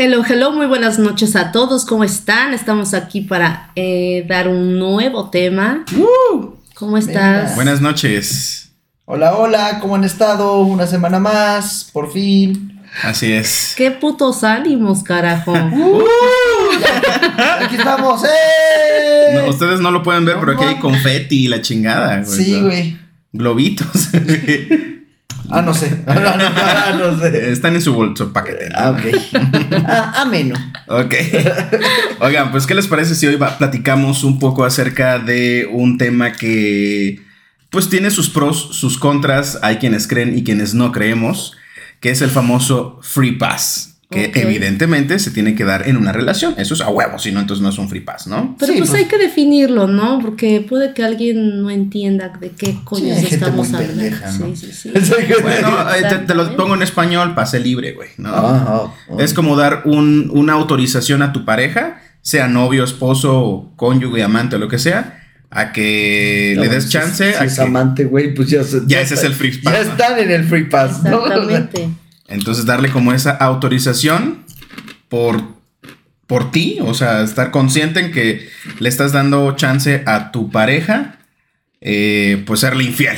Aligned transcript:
Hello, 0.00 0.22
hello, 0.24 0.52
muy 0.52 0.66
buenas 0.66 1.00
noches 1.00 1.34
a 1.34 1.50
todos, 1.50 1.84
¿cómo 1.84 2.04
están? 2.04 2.54
Estamos 2.54 2.94
aquí 2.94 3.22
para 3.22 3.72
eh, 3.74 4.24
dar 4.28 4.46
un 4.46 4.78
nuevo 4.78 5.28
tema. 5.28 5.84
¿Cómo 6.74 6.98
estás? 6.98 7.56
Buenas 7.56 7.80
noches. 7.80 8.70
Hola, 9.06 9.34
hola, 9.34 9.80
¿cómo 9.80 9.96
han 9.96 10.04
estado? 10.04 10.60
Una 10.60 10.86
semana 10.86 11.18
más, 11.18 11.90
por 11.92 12.12
fin. 12.12 12.80
Así 13.02 13.32
es. 13.32 13.74
Qué 13.76 13.90
putos 13.90 14.44
ánimos, 14.44 15.02
carajo. 15.02 15.52
Uh, 15.72 16.04
aquí 17.64 17.74
estamos, 17.74 18.22
¡eh! 18.22 19.34
No, 19.34 19.50
ustedes 19.50 19.80
no 19.80 19.90
lo 19.90 20.04
pueden 20.04 20.24
ver, 20.24 20.36
pero 20.38 20.52
aquí 20.52 20.62
hay 20.62 20.78
confeti 20.78 21.46
y 21.46 21.48
la 21.48 21.60
chingada, 21.60 22.22
güey. 22.22 22.44
Sí, 22.44 22.60
güey. 22.60 22.96
Globitos. 23.32 24.10
Ah, 25.50 25.62
no 25.62 25.74
sé. 25.74 26.02
Ah, 26.06 26.14
no, 26.14 26.98
no, 26.98 27.16
ah, 27.16 27.18
sé. 27.20 27.52
Están 27.52 27.74
en 27.74 27.82
su 27.82 27.94
bolso 27.94 28.32
paquete. 28.32 28.68
Ah, 28.74 28.90
ok. 28.90 29.00
Ah, 29.86 30.22
ameno. 30.22 30.54
Ok. 30.86 31.14
Oigan, 32.20 32.50
pues, 32.50 32.66
¿qué 32.66 32.74
les 32.74 32.86
parece 32.86 33.14
si 33.14 33.26
hoy 33.26 33.36
platicamos 33.36 34.24
un 34.24 34.38
poco 34.38 34.64
acerca 34.64 35.18
de 35.18 35.68
un 35.70 35.98
tema 35.98 36.32
que, 36.32 37.22
pues, 37.70 37.88
tiene 37.88 38.10
sus 38.10 38.28
pros, 38.28 38.76
sus 38.76 38.98
contras? 38.98 39.58
Hay 39.62 39.76
quienes 39.76 40.06
creen 40.06 40.36
y 40.36 40.44
quienes 40.44 40.74
no 40.74 40.92
creemos, 40.92 41.56
que 42.00 42.10
es 42.10 42.20
el 42.20 42.30
famoso 42.30 42.98
Free 43.02 43.32
Pass. 43.32 43.87
Que 44.10 44.32
evidentemente 44.36 45.18
se 45.18 45.30
tiene 45.30 45.54
que 45.54 45.64
dar 45.64 45.86
en 45.86 45.98
una 45.98 46.12
relación. 46.12 46.54
Eso 46.56 46.72
es 46.72 46.80
a 46.80 46.88
huevo, 46.88 47.18
si 47.18 47.30
no, 47.30 47.40
entonces 47.40 47.62
no 47.62 47.68
es 47.68 47.76
un 47.76 47.90
Free 47.90 48.00
Pass, 48.00 48.26
¿no? 48.26 48.56
Pero 48.58 48.72
Sí, 48.72 48.78
pues, 48.78 48.88
pues. 48.90 49.02
hay 49.02 49.06
que 49.08 49.18
definirlo, 49.18 49.86
¿no? 49.86 50.18
Porque 50.22 50.64
puede 50.66 50.94
que 50.94 51.04
alguien 51.04 51.60
no 51.60 51.68
entienda 51.68 52.32
de 52.40 52.50
qué 52.52 52.76
coño 52.84 53.14
Sí, 53.14 53.26
estamos 53.34 53.66
hablando. 53.74 54.00
pendeja, 54.00 54.32
¿no? 54.32 54.56
Sí, 54.56 54.56
sí, 54.56 54.72
sí. 54.72 54.90
Bueno, 55.42 55.80
eh, 55.94 56.00
te, 56.00 56.00
te 56.00 56.08
lo 56.08 56.16
Exactamente. 56.16 56.56
pongo 56.56 56.74
en 56.76 56.82
español, 56.82 57.34
pase 57.34 57.60
libre, 57.60 57.92
güey, 57.92 58.08
¿no? 58.16 58.30
Ah, 58.32 58.94
ah, 59.10 59.14
Es 59.18 59.34
como 59.34 59.56
dar 59.56 59.82
un- 59.84 60.30
una 60.32 60.54
autorización 60.54 61.20
a 61.20 61.34
tu 61.34 61.44
pareja, 61.44 62.00
sea 62.22 62.48
novio, 62.48 62.84
esposo, 62.84 63.72
cónyuge, 63.76 64.22
amante 64.22 64.56
o 64.56 64.58
lo 64.58 64.68
que 64.68 64.78
sea, 64.78 65.20
a 65.50 65.70
que 65.72 66.54
No, 66.56 66.62
le 66.62 66.68
des 66.70 66.88
chance 66.88 67.30
Si 67.32 67.38
a 67.38 67.44
es 67.44 67.56
que- 67.56 67.60
amante, 67.60 68.04
güey, 68.04 68.34
pues 68.34 68.48
ya 68.48 68.64
se- 68.64 68.80
Ya 68.86 69.02
ese 69.02 69.14
es 69.16 69.24
el 69.24 69.34
free 69.34 69.58
pass, 69.58 69.74
Ya 69.74 69.84
¿no? 69.84 69.90
están 69.92 70.18
en 70.18 70.30
el 70.30 70.44
free 70.44 70.64
pass, 70.64 71.02
¿no? 71.02 71.20
Entonces 72.28 72.66
darle 72.66 72.90
como 72.90 73.12
esa 73.12 73.30
autorización 73.30 74.44
por, 75.08 75.42
por 76.26 76.50
ti, 76.50 76.78
o 76.82 76.92
sea, 76.92 77.22
estar 77.22 77.50
consciente 77.50 78.00
en 78.00 78.12
que 78.12 78.48
le 78.78 78.88
estás 78.88 79.12
dando 79.12 79.56
chance 79.56 80.02
a 80.06 80.30
tu 80.30 80.50
pareja, 80.50 81.18
eh, 81.80 82.42
pues 82.46 82.60
serle 82.60 82.84
infiel, 82.84 83.16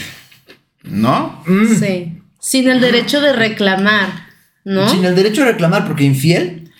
¿no? 0.84 1.42
Mm. 1.46 1.74
Sí. 1.78 2.22
Sin 2.38 2.68
el 2.68 2.80
derecho 2.80 3.20
de 3.20 3.32
reclamar, 3.32 4.28
¿no? 4.64 4.88
Sin 4.88 5.04
el 5.04 5.14
derecho 5.14 5.42
a 5.42 5.46
reclamar, 5.46 5.86
porque 5.86 6.04
infiel. 6.04 6.70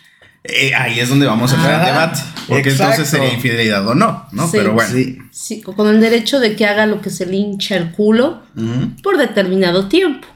Eh, 0.45 0.73
ahí 0.75 1.01
es 1.01 1.09
donde 1.09 1.27
vamos 1.27 1.53
a 1.53 1.57
entrar 1.57 1.75
en 1.75 1.81
Ajá, 1.81 1.91
debate, 1.91 2.21
porque 2.49 2.71
exacto. 2.71 2.93
entonces 2.93 3.11
sería 3.11 3.35
infidelidad 3.35 3.87
o 3.87 3.95
no, 3.95 4.27
¿no? 4.33 4.47
Sí. 4.47 4.57
Pero 4.57 4.73
bueno. 4.73 4.91
Sí. 4.91 5.19
Sí, 5.33 5.61
con 5.61 5.89
el 5.89 6.01
derecho 6.01 6.41
de 6.41 6.57
que 6.57 6.65
haga 6.65 6.87
lo 6.87 7.03
que 7.03 7.11
se 7.11 7.27
le 7.27 7.37
hincha 7.37 7.77
el 7.77 7.91
culo 7.91 8.43
por 9.03 9.19
determinado 9.19 9.89
tiempo. 9.89 10.27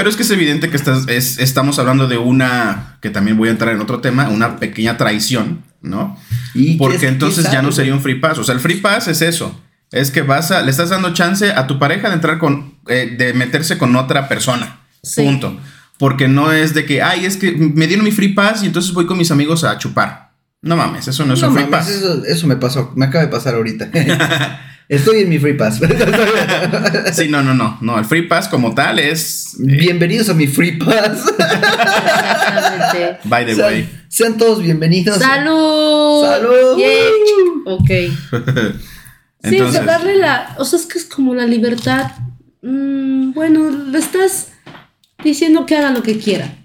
Pero 0.00 0.08
es 0.08 0.16
que 0.16 0.22
es 0.22 0.30
evidente 0.30 0.70
que 0.70 0.78
estás, 0.78 1.06
es- 1.08 1.38
estamos 1.38 1.78
hablando 1.78 2.08
de 2.08 2.16
una, 2.16 2.96
que 3.02 3.10
también 3.10 3.36
voy 3.36 3.48
a 3.48 3.50
entrar 3.50 3.74
en 3.74 3.82
otro 3.82 4.00
tema, 4.00 4.30
una 4.30 4.56
pequeña 4.56 4.96
traición, 4.96 5.62
¿no? 5.82 6.18
¿Y 6.54 6.78
Porque 6.78 7.06
entonces 7.06 7.50
ya 7.52 7.60
no 7.60 7.70
sería 7.70 7.92
un 7.92 8.00
free 8.00 8.14
pass. 8.14 8.38
O 8.38 8.44
sea, 8.44 8.54
el 8.54 8.62
free 8.62 8.76
pass 8.80 9.08
es 9.08 9.20
eso. 9.20 9.60
Es 9.92 10.10
que 10.10 10.22
vas 10.22 10.52
a, 10.52 10.62
le 10.62 10.70
estás 10.70 10.88
dando 10.88 11.12
chance 11.12 11.52
a 11.52 11.66
tu 11.66 11.78
pareja 11.78 12.08
de 12.08 12.14
entrar 12.14 12.38
con, 12.38 12.76
eh, 12.88 13.14
de 13.18 13.34
meterse 13.34 13.76
con 13.76 13.94
otra 13.94 14.26
persona. 14.26 14.78
Sí. 15.02 15.20
Punto. 15.22 15.60
Porque 15.98 16.28
no 16.28 16.50
es 16.50 16.72
de 16.72 16.86
que, 16.86 17.02
ay, 17.02 17.26
es 17.26 17.36
que 17.36 17.52
me 17.52 17.86
dieron 17.86 18.06
mi 18.06 18.10
free 18.10 18.32
pass 18.32 18.62
y 18.62 18.66
entonces 18.68 18.94
voy 18.94 19.04
con 19.04 19.18
mis 19.18 19.30
amigos 19.30 19.64
a 19.64 19.76
chupar. 19.76 20.30
No 20.62 20.76
mames, 20.78 21.08
eso 21.08 21.26
no 21.26 21.34
es 21.34 21.42
No 21.42 21.48
un 21.48 21.54
free 21.56 21.64
mames, 21.66 21.86
pass. 21.86 21.90
eso, 21.94 22.24
eso 22.24 22.46
me 22.46 22.56
pasó, 22.56 22.90
me 22.96 23.04
acaba 23.04 23.22
de 23.26 23.30
pasar 23.30 23.54
ahorita. 23.54 23.90
Estoy 24.90 25.20
en 25.20 25.28
mi 25.28 25.38
free 25.38 25.52
pass. 25.54 25.80
Sí, 27.12 27.28
no, 27.28 27.42
no, 27.44 27.54
no. 27.54 27.78
No, 27.80 27.96
el 27.96 28.04
free 28.04 28.26
pass 28.26 28.48
como 28.48 28.74
tal 28.74 28.98
es. 28.98 29.54
eh, 29.54 29.58
Bienvenidos 29.78 30.28
a 30.30 30.34
mi 30.34 30.48
free 30.48 30.78
pass. 30.78 31.22
Exactamente. 31.28 33.18
by 33.24 33.46
the 33.46 33.54
sean, 33.54 33.66
way. 33.72 33.88
sean 34.08 34.36
todos 34.36 34.60
bienvenidos. 34.60 35.18
¡Salud! 35.18 36.26
¡Salud! 36.26 36.78
Yay. 36.78 37.08
Ok. 37.66 37.90
Sí, 39.42 39.56
Entonces, 39.56 39.80
de 39.80 39.86
darle 39.86 40.16
la. 40.18 40.54
O 40.58 40.66
sea, 40.66 40.78
es 40.78 40.84
que 40.84 40.98
es 40.98 41.06
como 41.06 41.34
la 41.34 41.46
libertad. 41.46 42.10
Mm, 42.60 43.32
bueno, 43.32 43.70
le 43.70 43.98
estás 43.98 44.48
diciendo 45.24 45.64
que 45.64 45.76
haga 45.76 45.92
lo 45.92 46.02
que 46.02 46.18
quiera. 46.18 46.56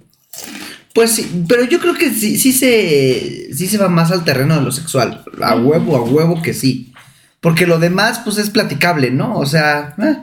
Pues 0.94 1.12
sí, 1.12 1.46
pero 1.48 1.64
yo 1.64 1.80
creo 1.80 1.94
que 1.94 2.10
sí, 2.10 2.38
sí 2.38 2.52
se, 2.52 3.48
sí 3.56 3.68
se 3.68 3.78
va 3.78 3.88
más 3.88 4.12
al 4.12 4.26
terreno 4.26 4.56
de 4.56 4.62
lo 4.62 4.74
sexual. 4.74 5.24
A 5.42 5.56
huevo, 5.56 5.96
a 5.96 6.02
huevo 6.02 6.42
que 6.42 6.54
sí. 6.54 6.92
Porque 7.46 7.68
lo 7.68 7.78
demás, 7.78 8.22
pues 8.24 8.40
es 8.40 8.50
platicable, 8.50 9.12
¿no? 9.12 9.36
O 9.38 9.46
sea, 9.46 9.94
eh, 10.02 10.18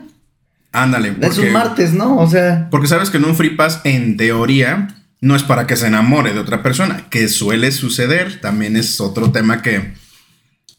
ándale. 0.73 1.07
es 1.07 1.15
porque- 1.35 1.47
un 1.47 1.53
martes, 1.53 1.93
¿no? 1.93 2.17
O 2.17 2.29
sea, 2.29 2.67
Porque 2.69 2.87
sabes 2.89 3.09
que 3.09 3.15
en 3.15 3.23
un 3.23 3.33
free 3.33 3.51
pass, 3.55 3.79
en 3.85 4.17
teoría, 4.17 4.89
no 5.21 5.33
es 5.37 5.43
para 5.43 5.65
que 5.65 5.77
se 5.77 5.87
enamore 5.87 6.33
de 6.33 6.39
otra 6.41 6.61
persona, 6.61 7.05
que 7.09 7.29
suele 7.29 7.71
suceder. 7.71 8.41
También 8.41 8.75
es 8.75 8.99
otro 8.99 9.31
tema 9.31 9.61
que, 9.61 9.93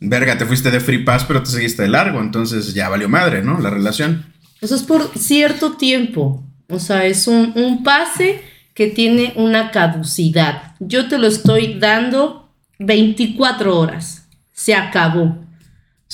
verga, 0.01 0.37
te 0.37 0.45
fuiste 0.45 0.71
de 0.71 0.81
free 0.81 1.03
pass, 1.03 1.25
pero 1.25 1.43
te 1.43 1.49
seguiste 1.51 1.81
de 1.85 1.89
largo, 1.89 2.21
entonces 2.21 2.75
ya 2.75 2.91
valió 2.91 3.09
madre, 3.09 3.43
¿no? 3.43 3.59
La 3.59 3.71
relación. 3.71 4.27
Eso 4.61 4.75
es 4.75 4.83
por 4.83 5.17
cierto 5.19 5.79
tiempo. 5.79 6.45
O 6.69 6.79
sea, 6.79 7.07
es 7.07 7.27
un, 7.27 7.53
un 7.57 7.83
pase 7.83 8.43
que 8.75 8.89
tiene 8.89 9.33
una 9.37 9.71
caducidad. 9.71 10.75
Yo 10.79 11.09
te 11.09 11.17
lo 11.17 11.27
estoy 11.27 11.79
dando 11.79 12.51
24 12.81 13.79
horas. 13.79 14.27
Se 14.53 14.75
acabó. 14.75 15.43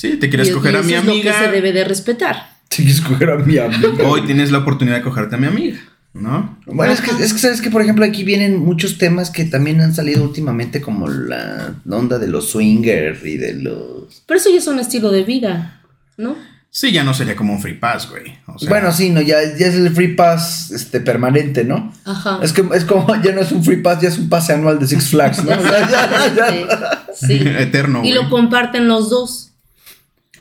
Sí, 0.01 0.17
te 0.17 0.29
quieres 0.29 0.49
Y- 0.49 0.53
coger 0.53 0.73
y 0.73 0.77
a 0.77 0.81
mi 0.81 0.93
eso 0.93 1.01
es 1.01 1.05
lo 1.05 1.11
que 1.13 1.29
amiga. 1.29 1.39
se 1.45 1.51
debe 1.51 1.71
de 1.71 1.83
respetar. 1.83 2.49
tienes 2.69 2.95
que 2.95 3.03
escoger 3.03 3.29
a 3.29 3.35
mi 3.37 3.57
amigo. 3.57 3.93
Hoy 4.07 4.25
tienes 4.25 4.51
la 4.51 4.59
oportunidad 4.59 4.95
de 4.97 5.01
cogerte 5.03 5.35
a 5.35 5.37
mi 5.37 5.45
amiga, 5.47 5.77
¿no? 6.13 6.57
Bueno, 6.65 6.91
es 6.93 7.01
que, 7.01 7.11
es 7.23 7.33
que 7.33 7.39
sabes 7.39 7.61
que, 7.61 7.69
por 7.69 7.81
ejemplo, 7.83 8.03
aquí 8.05 8.23
vienen 8.23 8.57
muchos 8.57 8.97
temas 8.97 9.29
que 9.29 9.45
también 9.45 9.79
han 9.81 9.93
salido 9.93 10.23
últimamente, 10.23 10.81
como 10.81 11.07
la 11.07 11.75
onda 11.89 12.17
de 12.17 12.27
los 12.27 12.49
swingers 12.49 13.23
y 13.25 13.37
de 13.37 13.53
los. 13.55 14.23
Pero 14.25 14.39
eso 14.39 14.49
ya 14.49 14.57
es 14.57 14.67
un 14.67 14.79
estilo 14.79 15.11
de 15.11 15.23
vida, 15.23 15.81
¿no? 16.17 16.35
Sí, 16.73 16.93
ya 16.93 17.03
no 17.03 17.13
sería 17.13 17.35
como 17.35 17.51
un 17.51 17.61
free 17.61 17.73
pass, 17.73 18.09
güey. 18.09 18.33
O 18.47 18.57
sea, 18.57 18.69
bueno, 18.69 18.93
sí, 18.93 19.09
no, 19.09 19.19
ya, 19.19 19.39
ya 19.57 19.67
es 19.67 19.75
el 19.75 19.89
free 19.93 20.15
pass 20.15 20.71
este, 20.71 21.01
permanente, 21.01 21.65
¿no? 21.65 21.93
Ajá. 22.05 22.39
Es 22.41 22.53
que 22.53 22.63
es 22.73 22.85
como, 22.85 23.13
ya 23.21 23.33
no 23.33 23.41
es 23.41 23.51
un 23.51 23.61
free 23.63 23.81
pass, 23.81 23.99
ya 24.01 24.07
es 24.07 24.17
un 24.17 24.29
pase 24.29 24.53
anual 24.53 24.79
de 24.79 24.87
Six 24.87 25.09
Flags, 25.09 25.43
¿no? 25.43 25.51
O 25.59 25.61
sea, 25.61 25.89
ya- 25.91 26.33
ya-. 26.33 27.05
Sí. 27.13 27.33
eterno. 27.45 27.99
Y 28.05 28.13
güey. 28.13 28.13
lo 28.23 28.29
comparten 28.29 28.87
los 28.87 29.09
dos. 29.09 29.50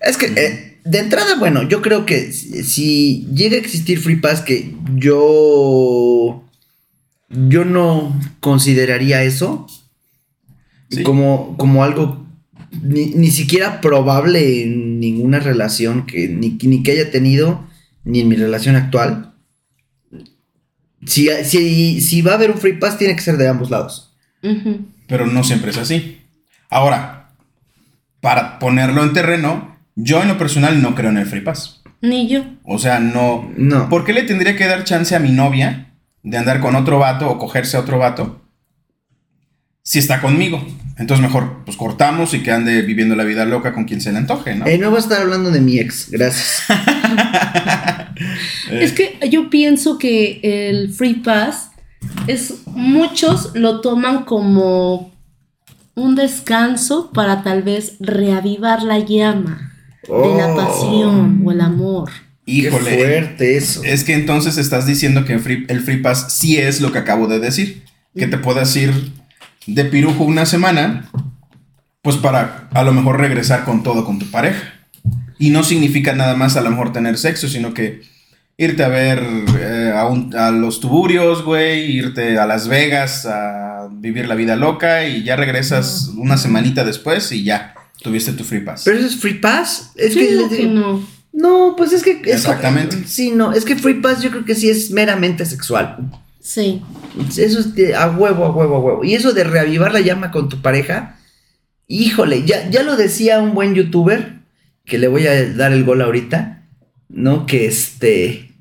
Es 0.00 0.16
que, 0.16 0.26
eh, 0.26 0.78
de 0.84 0.98
entrada, 0.98 1.36
bueno, 1.38 1.68
yo 1.68 1.82
creo 1.82 2.06
que 2.06 2.32
si, 2.32 2.62
si 2.64 3.26
llega 3.34 3.56
a 3.56 3.60
existir 3.60 3.98
Free 4.00 4.16
Pass, 4.16 4.40
que 4.40 4.74
yo. 4.94 6.44
Yo 7.28 7.64
no 7.64 8.18
consideraría 8.40 9.22
eso 9.22 9.66
Sí. 10.90 11.04
como, 11.04 11.56
como 11.56 11.84
algo 11.84 12.26
ni, 12.82 13.06
ni 13.06 13.30
siquiera 13.30 13.80
probable 13.80 14.64
en 14.64 14.98
ninguna 14.98 15.38
relación 15.38 16.04
que 16.04 16.26
ni, 16.26 16.58
ni 16.62 16.82
que 16.82 16.90
haya 16.90 17.12
tenido, 17.12 17.64
ni 18.02 18.18
en 18.20 18.28
mi 18.28 18.34
relación 18.34 18.74
actual. 18.74 19.32
Si, 21.06 21.28
si, 21.44 22.00
si 22.00 22.22
va 22.22 22.32
a 22.32 22.34
haber 22.34 22.50
un 22.50 22.58
Free 22.58 22.72
Pass, 22.74 22.98
tiene 22.98 23.14
que 23.14 23.22
ser 23.22 23.36
de 23.36 23.46
ambos 23.48 23.70
lados. 23.70 24.12
Pero 25.06 25.26
no 25.26 25.44
siempre 25.44 25.70
es 25.70 25.78
así. 25.78 26.18
Ahora, 26.68 27.30
para 28.20 28.58
ponerlo 28.58 29.04
en 29.04 29.12
terreno, 29.12 29.69
yo 29.94 30.22
en 30.22 30.28
lo 30.28 30.38
personal 30.38 30.80
no 30.80 30.94
creo 30.94 31.10
en 31.10 31.18
el 31.18 31.26
free 31.26 31.40
pass. 31.40 31.82
Ni 32.00 32.28
yo. 32.28 32.44
O 32.64 32.78
sea, 32.78 33.00
no. 33.00 33.50
No. 33.56 33.88
¿Por 33.88 34.04
qué 34.04 34.12
le 34.12 34.22
tendría 34.22 34.56
que 34.56 34.66
dar 34.66 34.84
chance 34.84 35.14
a 35.14 35.20
mi 35.20 35.30
novia 35.30 35.92
de 36.22 36.38
andar 36.38 36.60
con 36.60 36.74
otro 36.76 36.98
vato 36.98 37.28
o 37.28 37.38
cogerse 37.38 37.76
a 37.76 37.80
otro 37.80 37.98
vato 37.98 38.42
si 39.82 39.98
está 39.98 40.20
conmigo? 40.20 40.64
Entonces 40.98 41.22
mejor, 41.22 41.64
pues 41.64 41.76
cortamos 41.76 42.34
y 42.34 42.42
que 42.42 42.52
ande 42.52 42.82
viviendo 42.82 43.16
la 43.16 43.24
vida 43.24 43.44
loca 43.44 43.72
con 43.72 43.84
quien 43.84 44.00
se 44.00 44.12
le 44.12 44.18
antoje, 44.18 44.54
¿no? 44.54 44.66
Eh, 44.66 44.78
no 44.78 44.90
voy 44.90 44.98
a 44.98 45.00
estar 45.00 45.22
hablando 45.22 45.50
de 45.50 45.60
mi 45.60 45.78
ex, 45.78 46.10
gracias. 46.10 46.64
Es 48.70 48.92
que 48.92 49.18
yo 49.30 49.48
pienso 49.48 49.98
que 49.98 50.40
el 50.42 50.92
Free 50.92 51.14
Pass 51.14 51.70
es 52.26 52.66
muchos 52.66 53.52
lo 53.54 53.80
toman 53.80 54.24
como 54.24 55.12
un 55.94 56.14
descanso 56.14 57.10
para 57.12 57.42
tal 57.42 57.62
vez 57.62 57.96
reavivar 57.98 58.82
la 58.82 58.98
llama 58.98 59.69
de 60.02 60.36
la 60.38 60.48
Oh. 60.52 60.56
pasión 60.56 61.42
o 61.44 61.52
el 61.52 61.60
amor. 61.60 62.10
Híjole. 62.46 62.90
Qué 62.90 62.96
fuerte 62.96 63.56
eso. 63.56 63.82
Es 63.84 64.02
que 64.04 64.14
entonces 64.14 64.56
estás 64.58 64.86
diciendo 64.86 65.24
que 65.24 65.34
el 65.34 65.40
free, 65.40 65.66
el 65.68 65.80
free 65.80 65.98
pass 65.98 66.26
sí 66.32 66.58
es 66.58 66.80
lo 66.80 66.90
que 66.92 66.98
acabo 66.98 67.26
de 67.28 67.38
decir. 67.38 67.84
Que 68.16 68.26
te 68.26 68.38
puedas 68.38 68.74
ir 68.76 69.12
de 69.66 69.84
pirujo 69.84 70.24
una 70.24 70.46
semana, 70.46 71.08
pues 72.02 72.16
para 72.16 72.68
a 72.72 72.82
lo 72.82 72.92
mejor 72.92 73.18
regresar 73.20 73.64
con 73.64 73.82
todo 73.82 74.04
con 74.04 74.18
tu 74.18 74.26
pareja. 74.30 74.74
Y 75.38 75.50
no 75.50 75.62
significa 75.62 76.12
nada 76.14 76.34
más 76.34 76.56
a 76.56 76.60
lo 76.62 76.70
mejor 76.70 76.92
tener 76.92 77.16
sexo, 77.18 77.48
sino 77.48 77.72
que 77.72 78.00
irte 78.58 78.82
a 78.84 78.88
ver 78.88 79.22
eh, 79.58 79.92
a, 79.96 80.06
un- 80.06 80.34
a 80.36 80.50
los 80.50 80.80
tuburios, 80.80 81.44
güey, 81.44 81.90
irte 81.92 82.38
a 82.38 82.46
Las 82.46 82.68
Vegas 82.68 83.26
a 83.26 83.68
a 83.80 83.88
vivir 83.90 84.28
la 84.28 84.34
vida 84.34 84.56
loca 84.56 85.06
y 85.06 85.24
ya 85.24 85.36
regresas 85.36 86.10
una 86.18 86.36
semanita 86.36 86.84
después 86.84 87.32
y 87.32 87.44
ya 87.44 87.72
tuviste 88.02 88.32
tu 88.32 88.44
free 88.44 88.60
pass. 88.60 88.82
Pero 88.84 88.98
eso 88.98 89.08
es 89.08 89.16
free 89.16 89.34
pass. 89.34 89.92
Es 89.96 90.14
que, 90.14 90.26
digo 90.28 90.42
les 90.42 90.50
que 90.50 90.56
digo- 90.66 90.72
no. 90.72 91.06
no, 91.32 91.74
pues 91.76 91.92
es 91.92 92.02
que. 92.02 92.20
es- 92.24 92.36
Exactamente. 92.36 92.96
sí, 93.06 93.30
no, 93.32 93.52
es 93.52 93.64
que 93.64 93.76
free 93.76 93.94
pass 94.00 94.22
yo 94.22 94.30
creo 94.30 94.44
que 94.44 94.54
sí 94.54 94.68
es 94.70 94.90
meramente 94.90 95.44
sexual. 95.46 96.10
Sí. 96.40 96.82
Eso 97.36 97.60
es 97.60 97.74
de- 97.74 97.94
a 97.94 98.08
huevo, 98.10 98.44
a 98.46 98.50
huevo, 98.50 98.76
a 98.76 98.80
huevo. 98.80 99.04
Y 99.04 99.14
eso 99.14 99.32
de 99.32 99.44
reavivar 99.44 99.92
la 99.92 100.00
llama 100.00 100.30
con 100.30 100.48
tu 100.48 100.62
pareja, 100.62 101.18
híjole, 101.86 102.44
ya, 102.46 102.68
ya 102.70 102.82
lo 102.82 102.96
decía 102.96 103.40
un 103.40 103.54
buen 103.54 103.74
youtuber, 103.74 104.38
que 104.86 104.98
le 104.98 105.08
voy 105.08 105.26
a 105.26 105.52
dar 105.54 105.72
el 105.72 105.84
gol 105.84 106.00
ahorita, 106.02 106.66
¿no? 107.08 107.44
Que 107.46 107.66
este, 107.66 108.52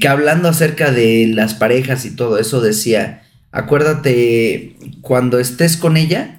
que 0.00 0.06
hablando 0.08 0.48
acerca 0.48 0.92
de 0.92 1.26
las 1.32 1.54
parejas 1.54 2.04
y 2.04 2.10
todo 2.10 2.38
eso 2.38 2.60
decía, 2.60 3.22
acuérdate, 3.52 4.76
cuando 5.00 5.38
estés 5.38 5.76
con 5.76 5.96
ella, 5.96 6.38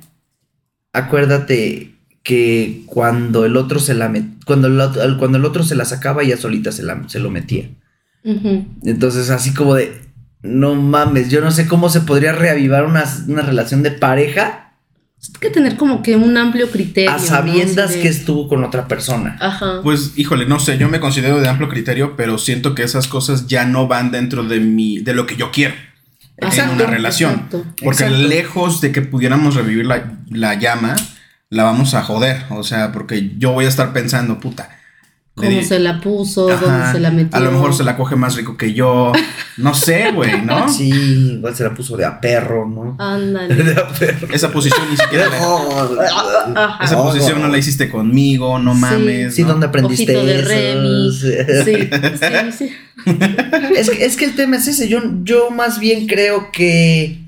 acuérdate 0.97 1.94
que 2.23 2.83
cuando 2.88 3.45
el 3.45 3.55
otro 3.55 3.79
se 3.79 3.94
la 3.94 4.09
met- 4.09 4.44
cuando 4.45 4.67
el, 4.67 4.79
otro- 4.81 5.17
cuando 5.17 5.38
el 5.38 5.45
otro 5.45 5.63
se 5.63 5.75
la 5.75 5.85
sacaba, 5.85 6.23
ella 6.23 6.38
solita 6.38 6.71
se, 6.71 6.83
la, 6.83 7.01
se 7.07 7.19
lo 7.19 7.29
metía. 7.31 7.69
Entonces, 8.83 9.29
así 9.29 9.53
como 9.53 9.75
de, 9.75 10.01
no 10.41 10.75
mames, 10.75 11.29
yo 11.29 11.41
no 11.41 11.51
sé 11.51 11.67
cómo 11.67 11.89
se 11.89 12.01
podría 12.01 12.33
reavivar 12.33 12.85
una, 12.85 13.03
una 13.27 13.41
relación 13.41 13.83
de 13.83 13.91
pareja 13.91 14.73
Hay 15.21 15.39
que 15.39 15.49
tener 15.49 15.77
como 15.77 16.01
que 16.03 16.15
un 16.17 16.35
amplio 16.38 16.69
criterio. 16.69 17.11
a 17.11 17.19
sabiendas 17.19 17.95
que 17.95 18.09
estuvo 18.09 18.47
con 18.50 18.63
otra 18.65 18.88
persona. 18.88 19.38
Ajá. 19.39 19.79
Pues, 19.81 20.13
híjole, 20.17 20.45
no 20.45 20.59
sé, 20.59 20.77
yo 20.77 20.89
me 20.89 21.00
considero 21.00 21.39
de 21.39 21.47
amplio 21.47 21.69
criterio, 21.69 22.15
pero 22.17 22.38
siento 22.38 22.75
que 22.75 22.83
esas 22.83 23.07
cosas 23.07 23.47
ya 23.47 23.65
no 23.65 23.88
van 23.88 24.11
dentro 24.11 24.43
de 24.43 24.59
mi, 24.59 25.00
de 25.00 25.13
lo 25.13 25.25
que 25.25 25.38
yo 25.38 25.51
quiero 25.51 25.73
en 26.38 26.69
una 26.69 26.86
relación. 26.86 27.34
exacto. 27.34 27.66
Porque 27.84 28.04
Exacto. 28.04 28.28
lejos 28.28 28.81
de 28.81 28.92
que 28.92 29.01
pudiéramos 29.01 29.56
revivir 29.56 29.86
la, 29.86 30.13
la 30.30 30.54
llama, 30.56 30.95
la 31.50 31.63
vamos 31.63 31.94
a 31.94 32.04
joder. 32.04 32.44
O 32.50 32.63
sea, 32.63 32.92
porque 32.92 33.31
yo 33.38 33.51
voy 33.51 33.66
a 33.66 33.69
estar 33.69 33.94
pensando, 33.94 34.39
puta. 34.39 34.76
Cómo 35.38 35.50
di- 35.51 35.63
se 35.63 35.80
la 35.80 36.01
puso, 36.01 36.50
Ajá, 36.51 36.66
dónde 36.66 36.92
se 36.94 37.00
la 37.00 37.12
metió. 37.12 37.38
A 37.38 37.39
lo 37.39 37.51
mejor 37.51 37.74
se 37.75 37.84
la 37.84 37.95
coge 37.95 38.16
más 38.16 38.36
rico 38.36 38.57
que 38.57 38.74
yo. 38.74 39.12
No 39.57 39.74
sé, 39.75 40.12
güey, 40.12 40.42
¿no? 40.42 40.68
Sí, 40.74 40.89
igual 40.89 41.56
se 41.56 41.63
la 41.63 41.74
puso 41.75 41.95
de 41.95 42.06
a 42.06 42.19
perro, 42.19 42.68
¿no? 42.68 42.95
Ándale. 43.00 43.54
De 43.63 43.72
a 43.80 43.88
perro. 43.88 44.28
Esa 44.34 44.51
posición 44.51 44.81
ni 44.89 44.98
siquiera 44.98 45.28
la- 45.30 46.54
Ajá. 46.66 46.84
Esa 46.84 47.00
Oh, 47.00 47.06
posición 47.06 47.42
no. 47.42 47.48
la 47.50 47.57
hiciste 47.60 47.88
conmigo, 47.89 48.57
no 48.60 48.74
Sí. 48.74 48.80
mames. 48.81 49.36
Sí, 49.36 49.44
¿no? 49.44 49.50
¿dónde 49.50 49.68
aprendiste 49.68 50.18
Ojito 50.18 50.25
de 50.25 50.39
eso? 50.39 50.50
Remy. 50.50 51.12
Sí. 51.13 51.89
Sí, 52.51 52.57
sí. 52.57 52.75
Es 53.78 53.89
que, 53.89 54.06
es 54.06 54.18
que 54.18 54.25
el 54.25 54.36
tema 54.36 54.57
es 54.57 54.68
ese. 54.68 54.88
Yo, 54.89 55.00
yo 55.24 55.51
más 55.51 55.80
bien 55.80 56.07
creo 56.07 56.51
que 56.51 57.19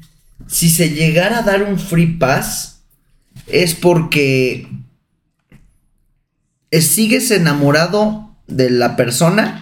si 0.48 0.70
se 0.70 0.90
llegara 0.90 1.40
a 1.40 1.44
dar 1.44 1.62
un 1.64 1.78
free 1.80 2.08
pass 2.18 2.80
es 3.48 3.76
porque 3.76 4.68
sigues 6.71 7.31
enamorado 7.31 8.36
de 8.48 8.69
la 8.69 8.95
persona, 8.95 9.60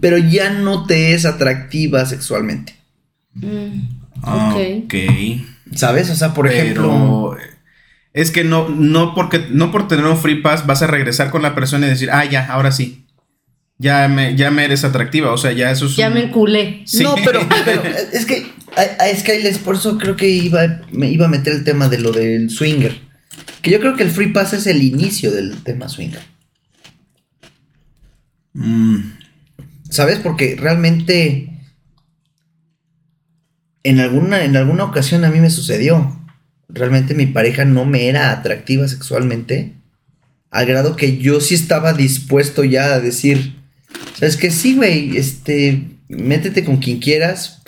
pero 0.00 0.18
ya 0.18 0.50
no 0.50 0.84
te 0.86 1.14
es 1.14 1.24
atractiva 1.24 2.04
sexualmente. 2.06 2.74
Mm, 3.34 3.88
Ah, 4.22 4.54
ok. 4.54 4.84
ok. 4.86 4.94
¿Sabes? 5.74 6.10
O 6.10 6.16
sea, 6.16 6.32
por 6.34 6.48
ejemplo. 6.48 7.36
Es 8.14 8.30
que 8.30 8.44
no, 8.44 8.68
no 8.70 9.14
porque, 9.14 9.46
no 9.50 9.70
por 9.70 9.88
tener 9.88 10.06
un 10.06 10.16
free 10.16 10.40
pass 10.40 10.66
vas 10.66 10.80
a 10.80 10.86
regresar 10.86 11.30
con 11.30 11.42
la 11.42 11.54
persona 11.54 11.86
y 11.86 11.90
decir, 11.90 12.10
ah, 12.10 12.24
ya, 12.24 12.46
ahora 12.46 12.72
sí. 12.72 13.04
Ya 13.78 14.08
me, 14.08 14.34
ya 14.36 14.50
me 14.50 14.64
eres 14.64 14.84
atractiva. 14.84 15.32
O 15.32 15.36
sea, 15.36 15.52
ya 15.52 15.70
eso 15.70 15.84
es. 15.84 15.96
Ya 15.96 16.08
un- 16.08 16.14
me 16.14 16.24
enculé. 16.24 16.80
Sí. 16.86 17.02
No, 17.02 17.14
pero, 17.22 17.40
pero 17.66 17.82
es 18.12 18.24
que 18.24 18.46
a, 18.74 19.04
a 19.04 19.14
Skyles, 19.14 19.58
por 19.58 19.74
eso 19.76 19.98
creo 19.98 20.16
que 20.16 20.28
iba, 20.30 20.80
me 20.92 21.10
iba 21.10 21.26
a 21.26 21.28
meter 21.28 21.52
el 21.52 21.64
tema 21.64 21.88
de 21.88 21.98
lo 21.98 22.10
del 22.10 22.48
swinger. 22.48 22.98
Que 23.66 23.72
yo 23.72 23.80
creo 23.80 23.96
que 23.96 24.04
el 24.04 24.12
free 24.12 24.28
pass 24.28 24.52
es 24.52 24.68
el 24.68 24.80
inicio 24.80 25.32
del 25.32 25.60
tema 25.64 25.88
swinger. 25.88 26.22
Mm, 28.52 28.98
¿Sabes? 29.90 30.20
Porque 30.20 30.54
realmente 30.54 31.50
en 33.82 33.98
alguna, 33.98 34.44
en 34.44 34.56
alguna 34.56 34.84
ocasión 34.84 35.24
a 35.24 35.30
mí 35.30 35.40
me 35.40 35.50
sucedió. 35.50 36.16
Realmente 36.68 37.16
mi 37.16 37.26
pareja 37.26 37.64
no 37.64 37.84
me 37.84 38.06
era 38.06 38.30
atractiva 38.30 38.86
sexualmente. 38.86 39.72
Al 40.52 40.66
grado 40.66 40.94
que 40.94 41.18
yo 41.18 41.40
sí 41.40 41.56
estaba 41.56 41.92
dispuesto 41.92 42.62
ya 42.62 42.94
a 42.94 43.00
decir, 43.00 43.56
¿sabes 44.14 44.36
que 44.36 44.52
Sí, 44.52 44.76
güey, 44.76 45.16
este, 45.16 45.88
métete 46.06 46.64
con 46.64 46.76
quien 46.76 47.00
quieras, 47.00 47.64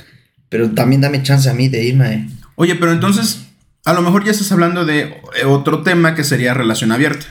pero 0.48 0.70
también 0.70 1.00
dame 1.00 1.24
chance 1.24 1.50
a 1.50 1.54
mí 1.54 1.68
de 1.68 1.82
irme. 1.82 2.28
Oye, 2.54 2.76
pero 2.76 2.92
entonces, 2.92 3.47
a 3.88 3.92
lo 3.94 4.02
mejor 4.02 4.24
ya 4.24 4.30
estás 4.32 4.50
hablando 4.52 4.84
de 4.84 5.00
eh, 5.40 5.44
otro 5.46 5.82
tema 5.82 6.14
que 6.14 6.24
sería 6.24 6.54
relación 6.54 6.92
abierta. 6.92 7.26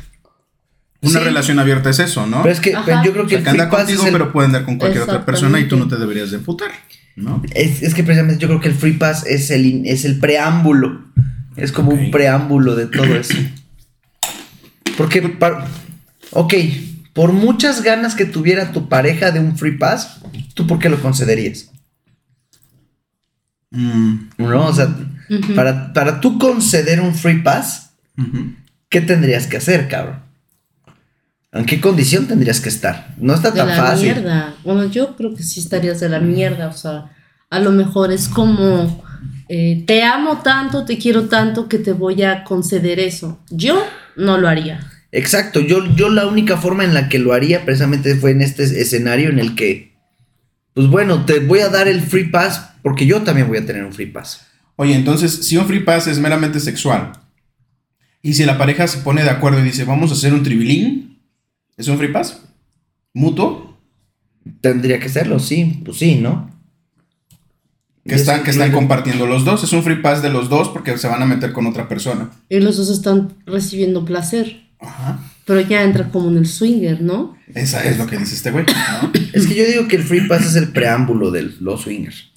Una 1.01 1.19
Sí. 1.19 1.25
relación 1.25 1.59
abierta 1.59 1.89
es 1.91 1.99
eso, 1.99 2.25
¿no? 2.25 2.41
Pero 2.41 2.53
es 2.53 2.59
que 2.59 2.73
Ajá. 2.75 2.83
pero 2.85 3.03
yo 3.03 3.11
creo 3.13 3.23
O 3.25 3.27
que 3.27 3.35
sea, 3.35 3.37
el 3.39 3.43
que 3.45 3.49
free 3.51 3.61
anda 3.61 3.69
pass 3.71 3.79
contigo, 3.81 4.01
es 4.01 4.07
el- 4.07 4.13
pero 4.13 4.31
puede 4.31 4.45
andar 4.47 4.65
con 4.65 4.77
cualquier 4.77 5.03
otra 5.03 5.23
persona 5.25 5.59
y 5.59 5.67
tú 5.67 5.77
no 5.77 5.87
te 5.87 5.95
deberías 5.97 6.31
de 6.31 6.37
emputar, 6.37 6.71
¿no? 7.15 7.43
Es, 7.53 7.83
es 7.83 7.93
que 7.93 8.03
precisamente 8.03 8.41
yo 8.41 8.47
creo 8.47 8.59
que 8.59 8.69
el 8.69 8.73
Free 8.75 8.93
Pass 8.93 9.25
es 9.27 9.51
el, 9.51 9.65
in- 9.67 9.85
es 9.85 10.05
el 10.05 10.19
preámbulo. 10.19 11.05
Es 11.55 11.71
como 11.71 11.91
un 11.91 12.09
preámbulo 12.11 12.75
de 12.75 12.87
todo 12.87 13.05
eso. 13.15 13.35
Porque, 14.97 15.21
par- 15.21 15.67
ok, 16.31 16.53
por 17.13 17.31
muchas 17.33 17.83
ganas 17.83 18.15
que 18.15 18.25
tuviera 18.25 18.71
tu 18.71 18.89
pareja 18.89 19.29
de 19.31 19.39
un 19.39 19.57
Free 19.57 19.77
Pass, 19.77 20.19
¿tú 20.55 20.65
por 20.67 20.79
qué 20.79 20.89
lo 20.89 20.99
concederías? 21.01 21.71
Mm, 23.71 24.15
¿No? 24.37 24.65
O 24.67 24.73
sea, 24.73 24.95
Para, 25.55 25.93
para 25.93 26.19
tú 26.19 26.37
conceder 26.37 27.01
un 27.01 27.13
Free 27.13 27.41
Pass. 27.41 27.91
¿qué 28.89 29.01
tendrías 29.01 29.47
que 29.47 29.57
hacer, 29.57 29.87
cabrón? 29.87 30.19
¿En 31.51 31.65
qué 31.65 31.79
condición 31.79 32.27
tendrías 32.27 32.59
que 32.59 32.69
estar? 32.69 33.13
No 33.17 33.33
está 33.33 33.51
de 33.51 33.57
tan 33.57 33.67
la 33.67 33.75
fácil. 33.75 34.13
mierda. 34.13 34.55
Bueno, 34.63 34.85
yo 34.85 35.15
creo 35.15 35.33
que 35.35 35.43
sí 35.43 35.59
estarías 35.59 35.99
de 35.99 36.09
la 36.09 36.19
mierda. 36.19 36.67
O 36.67 36.73
sea, 36.73 37.11
a 37.49 37.59
lo 37.59 37.71
mejor 37.71 38.11
es 38.11 38.27
como 38.27 39.03
eh, 39.49 39.83
te 39.87 40.03
amo 40.03 40.41
tanto, 40.41 40.83
te 40.83 40.97
quiero 40.97 41.29
tanto 41.29 41.69
que 41.69 41.79
te 41.79 41.93
voy 41.93 42.23
a 42.23 42.43
conceder 42.43 42.99
eso. 42.99 43.39
Yo 43.49 43.81
no 44.15 44.37
lo 44.37 44.47
haría. 44.47 44.91
Exacto, 45.11 45.61
yo, 45.61 45.85
yo 45.95 46.09
la 46.09 46.27
única 46.27 46.57
forma 46.57 46.83
en 46.83 46.93
la 46.93 47.07
que 47.07 47.17
lo 47.17 47.33
haría 47.33 47.63
precisamente 47.63 48.15
fue 48.15 48.31
en 48.31 48.41
este 48.41 48.63
escenario 48.63 49.29
en 49.29 49.39
el 49.39 49.55
que, 49.55 49.95
pues 50.73 50.87
bueno, 50.87 51.25
te 51.25 51.39
voy 51.39 51.59
a 51.59 51.69
dar 51.69 51.87
el 51.87 52.01
free 52.01 52.25
pass 52.29 52.71
porque 52.81 53.05
yo 53.05 53.21
también 53.21 53.47
voy 53.47 53.57
a 53.57 53.65
tener 53.65 53.85
un 53.85 53.93
free 53.93 54.07
pass. 54.07 54.45
Oye, 54.77 54.95
entonces, 54.95 55.45
si 55.45 55.57
un 55.57 55.65
free 55.65 55.81
pass 55.81 56.07
es 56.07 56.19
meramente 56.19 56.59
sexual, 56.59 57.11
y 58.21 58.33
si 58.33 58.45
la 58.45 58.57
pareja 58.57 58.87
se 58.87 58.99
pone 58.99 59.23
de 59.23 59.29
acuerdo 59.29 59.59
y 59.59 59.63
dice, 59.63 59.83
vamos 59.83 60.11
a 60.11 60.13
hacer 60.13 60.33
un 60.33 60.43
tribilín, 60.43 61.19
¿es 61.75 61.87
un 61.87 61.97
free 61.97 62.11
pass? 62.11 62.41
¿Mutuo? 63.13 63.77
Tendría 64.61 64.99
que 64.99 65.09
serlo, 65.09 65.39
sí, 65.39 65.81
pues 65.83 65.97
sí, 65.97 66.15
¿no? 66.15 66.51
Que 68.05 68.15
están, 68.15 68.43
que 68.43 68.51
están 68.51 68.71
compartiendo 68.71 69.27
los 69.27 69.43
dos. 69.43 69.63
Es 69.63 69.73
un 69.73 69.83
free 69.83 70.01
pass 70.01 70.21
de 70.21 70.29
los 70.29 70.47
dos 70.47 70.69
porque 70.69 70.97
se 70.97 71.07
van 71.07 71.21
a 71.21 71.25
meter 71.25 71.51
con 71.51 71.67
otra 71.67 71.89
persona. 71.89 72.29
Y 72.47 72.59
los 72.59 72.77
dos 72.77 72.89
están 72.89 73.33
recibiendo 73.45 74.05
placer. 74.05 74.61
Ajá. 74.79 75.19
Pero 75.43 75.61
ya 75.61 75.83
entra 75.83 76.09
como 76.09 76.29
en 76.29 76.37
el 76.37 76.47
swinger, 76.47 77.01
¿no? 77.01 77.35
Esa 77.53 77.83
es 77.83 77.97
lo 77.97 78.07
que 78.07 78.17
dice 78.17 78.35
este 78.35 78.51
güey, 78.51 78.65
¿no? 78.65 79.11
Es 79.33 79.47
que 79.47 79.55
yo 79.55 79.65
digo 79.65 79.87
que 79.87 79.97
el 79.97 80.03
free 80.03 80.27
pass 80.27 80.45
es 80.45 80.55
el 80.55 80.71
preámbulo 80.71 81.31
de 81.31 81.53
los 81.59 81.81
swingers. 81.81 82.31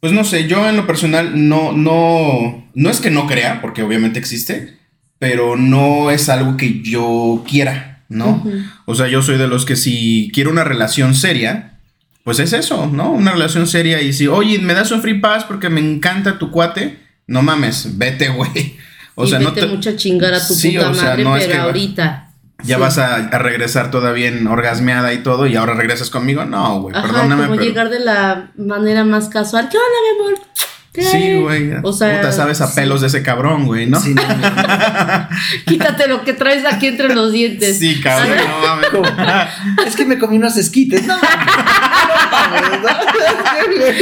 Pues 0.00 0.12
no 0.12 0.22
sé, 0.24 0.46
yo 0.46 0.68
en 0.68 0.76
lo 0.76 0.86
personal 0.86 1.48
no, 1.48 1.72
no, 1.72 2.64
no 2.74 2.90
es 2.90 3.00
que 3.00 3.10
no 3.10 3.26
crea, 3.26 3.60
porque 3.60 3.82
obviamente 3.82 4.18
existe, 4.18 4.76
pero 5.18 5.56
no 5.56 6.10
es 6.12 6.28
algo 6.28 6.56
que 6.56 6.82
yo 6.82 7.44
quiera, 7.48 8.04
¿no? 8.08 8.44
O 8.86 8.94
sea, 8.94 9.08
yo 9.08 9.22
soy 9.22 9.38
de 9.38 9.48
los 9.48 9.64
que 9.64 9.74
si 9.74 10.30
quiero 10.32 10.50
una 10.50 10.62
relación 10.64 11.14
seria, 11.16 11.78
pues 12.22 12.38
es 12.38 12.52
eso, 12.52 12.86
¿no? 12.86 13.10
Una 13.10 13.32
relación 13.32 13.66
seria 13.66 14.00
y 14.00 14.12
si, 14.12 14.28
oye, 14.28 14.58
me 14.60 14.74
das 14.74 14.92
un 14.92 15.02
free 15.02 15.18
pass 15.18 15.44
porque 15.44 15.68
me 15.68 15.80
encanta 15.80 16.38
tu 16.38 16.50
cuate, 16.52 16.98
no 17.26 17.42
mames, 17.42 17.98
vete, 17.98 18.28
güey. 18.28 18.76
O 19.16 19.24
y 19.24 19.30
sea, 19.30 19.40
no 19.40 19.52
te, 19.52 19.66
mucho 19.66 19.90
a 19.90 19.96
chingar 19.96 20.32
a 20.32 20.46
tu 20.46 20.54
Sí, 20.54 20.72
puta 20.74 20.90
o 20.90 20.94
sea, 20.94 21.04
madre, 21.10 21.24
no 21.24 21.36
es 21.36 21.42
pero 21.42 21.52
que 21.54 21.58
va- 21.58 21.64
ahorita. 21.64 22.27
Ya 22.62 22.76
Sí. 22.76 22.80
vas 22.80 22.98
a, 22.98 23.14
a 23.16 23.38
regresar 23.38 23.90
toda 23.90 24.12
bien 24.12 24.46
orgasmeada 24.46 25.12
y 25.12 25.18
todo 25.22 25.46
y 25.46 25.56
ahora 25.56 25.74
regresas 25.74 26.10
conmigo. 26.10 26.44
No, 26.44 26.80
güey, 26.82 26.94
perdóname, 26.94 27.44
como 27.44 27.56
pero... 27.56 27.62
llegar 27.68 27.88
de 27.90 28.00
la 28.00 28.50
manera 28.56 29.04
más 29.04 29.28
casual. 29.28 29.68
¿Qué 29.70 29.76
onda, 29.78 29.88
mi 30.02 30.20
amor? 30.30 30.46
¿Qué 30.92 31.02
Sí, 31.02 31.16
hay?" 31.16 31.40
güey. 31.40 31.70
O 31.84 31.92
sea, 31.92 32.16
Puta, 32.16 32.32
sabes 32.32 32.60
a 32.60 32.66
sí. 32.66 32.72
pelos 32.74 33.00
de 33.00 33.06
ese 33.06 33.22
cabrón, 33.22 33.66
güey, 33.66 33.86
¿no? 33.86 34.00
Sí, 34.00 34.14
no, 34.14 34.22
Quítate 35.66 36.08
lo 36.08 36.24
que 36.24 36.32
traes 36.32 36.64
aquí 36.64 36.88
entre 36.88 37.14
los 37.14 37.30
dientes. 37.30 37.78
Sí, 37.78 38.00
cabrón, 38.00 38.28
¿Sabes? 38.28 38.48
no 38.48 38.58
mames. 38.66 38.88
como- 38.90 39.84
es 39.86 39.94
que 39.96 40.04
me 40.04 40.18
comí 40.18 40.36
unos 40.38 40.56
esquites. 40.56 41.06
No, 41.06 41.16
mames, 41.16 42.80
no 42.82 42.88
mames, 42.88 43.94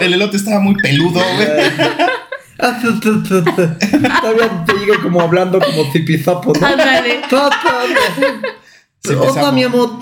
El 0.00 0.12
elote 0.14 0.36
estaba 0.36 0.60
muy 0.60 0.74
peludo, 0.74 1.20
güey. 1.36 1.48
Todavía 4.20 4.64
te 4.66 4.72
llega 4.74 5.02
como 5.02 5.20
hablando 5.20 5.60
como 5.60 5.90
tipizapo, 5.92 6.52
¿no? 6.52 6.66
Ándale. 6.66 7.20
Hola, 9.18 9.52
mi 9.52 9.64
amor. 9.64 9.98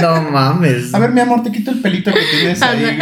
No 0.00 0.22
mames. 0.30 0.92
A 0.94 0.98
ver, 0.98 1.10
mi 1.10 1.20
amor, 1.20 1.42
te 1.42 1.52
quito 1.52 1.70
el 1.70 1.80
pelito 1.80 2.12
que 2.12 2.20
tienes 2.30 2.60
ahí. 2.62 2.98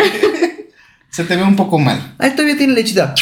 Se 1.10 1.24
te 1.24 1.36
ve 1.36 1.42
un 1.42 1.56
poco 1.56 1.78
mal. 1.78 2.14
Ay, 2.18 2.32
todavía 2.32 2.56
tiene 2.58 2.74
lechita. 2.74 3.14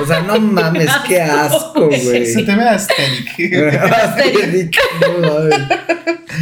O 0.00 0.06
sea, 0.06 0.22
no 0.22 0.38
mames, 0.40 0.88
qué 1.08 1.20
asco, 1.20 1.86
güey. 1.86 2.26
Se 2.26 2.42
te 2.42 2.54
ve 2.54 2.68
asteric. 2.68 4.76
no, 5.00 5.18
mames. 5.18 5.60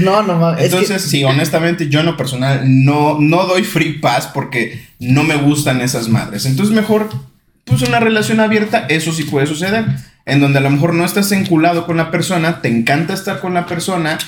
no, 0.00 0.22
no 0.22 0.38
mames. 0.38 0.60
Es 0.60 0.72
Entonces, 0.72 1.02
sí, 1.02 1.24
honestamente, 1.24 1.88
yo 1.88 2.00
en 2.00 2.06
lo 2.06 2.16
personal 2.16 2.62
no, 2.64 3.18
no 3.20 3.46
doy 3.46 3.64
free 3.64 3.98
pass 3.98 4.28
porque 4.32 4.82
no 4.98 5.22
me 5.22 5.36
gustan 5.36 5.80
esas 5.80 6.08
madres. 6.08 6.46
Entonces, 6.46 6.74
mejor, 6.74 7.08
pues 7.64 7.82
una 7.82 8.00
relación 8.00 8.40
abierta, 8.40 8.86
eso 8.88 9.12
sí 9.12 9.24
puede 9.24 9.46
suceder. 9.46 9.84
En 10.24 10.40
donde 10.40 10.58
a 10.58 10.62
lo 10.62 10.70
mejor 10.70 10.94
no 10.94 11.04
estás 11.04 11.32
enculado 11.32 11.84
con 11.84 11.96
la 11.96 12.10
persona, 12.10 12.62
te 12.62 12.68
encanta 12.68 13.12
estar 13.12 13.40
con 13.40 13.54
la 13.54 13.66
persona, 13.66 14.18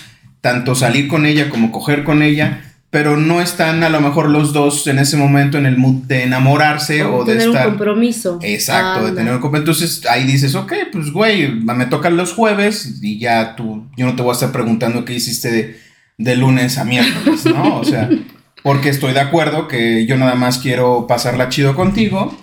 tanto 0.41 0.75
salir 0.75 1.07
con 1.07 1.25
ella 1.25 1.51
como 1.51 1.71
coger 1.71 2.03
con 2.03 2.23
ella, 2.23 2.74
pero 2.95 3.17
no 3.17 3.41
están 3.41 3.83
a 3.83 3.89
lo 3.89 4.01
mejor 4.01 4.31
los 4.31 4.53
dos 4.53 4.87
en 4.87 5.01
ese 5.01 5.17
momento 5.17 5.59
en 5.59 5.67
el 5.67 5.77
mood 5.77 6.05
de 6.05 6.23
enamorarse 6.23 7.03
o, 7.03 7.25
de 7.25 7.33
tener 7.33 7.49
estar. 7.49 7.67
un 7.67 7.73
compromiso. 7.73 8.39
Exacto, 8.41 9.07
de 9.07 9.11
tener 9.11 9.35
un 9.35 9.41
compromiso. 9.41 9.73
Entonces 9.73 10.07
ahí 10.09 10.23
dices, 10.23 10.55
ok, 10.55 10.73
pues 10.93 11.11
güey, 11.11 11.53
me 11.57 11.87
tocan 11.87 12.17
los 12.17 12.35
jueves 12.35 13.01
y 13.03 13.19
ya 13.19 13.57
tú, 13.57 13.91
yo 13.97 14.07
no 14.07 14.15
te 14.15 14.23
voy 14.23 14.31
a 14.31 14.35
estar 14.35 14.53
preguntando 14.53 15.05
qué 15.05 15.13
hiciste 15.13 15.51
de, 15.51 15.81
de 16.19 16.37
lunes 16.37 16.79
a 16.79 16.85
miércoles, 16.85 17.45
¿no? 17.47 17.81
O 17.81 17.85
sea, 17.85 18.09
porque 18.63 18.91
estoy 18.91 19.13
de 19.13 19.23
acuerdo 19.23 19.67
que 19.67 20.07
yo 20.07 20.17
nada 20.17 20.37
más 20.37 20.59
quiero 20.59 21.09
pasarla 21.09 21.49
chido 21.49 21.75
contigo 21.75 22.39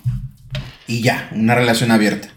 y 0.86 1.00
ya, 1.00 1.30
una 1.32 1.56
relación 1.56 1.92
abierta. 1.92 2.28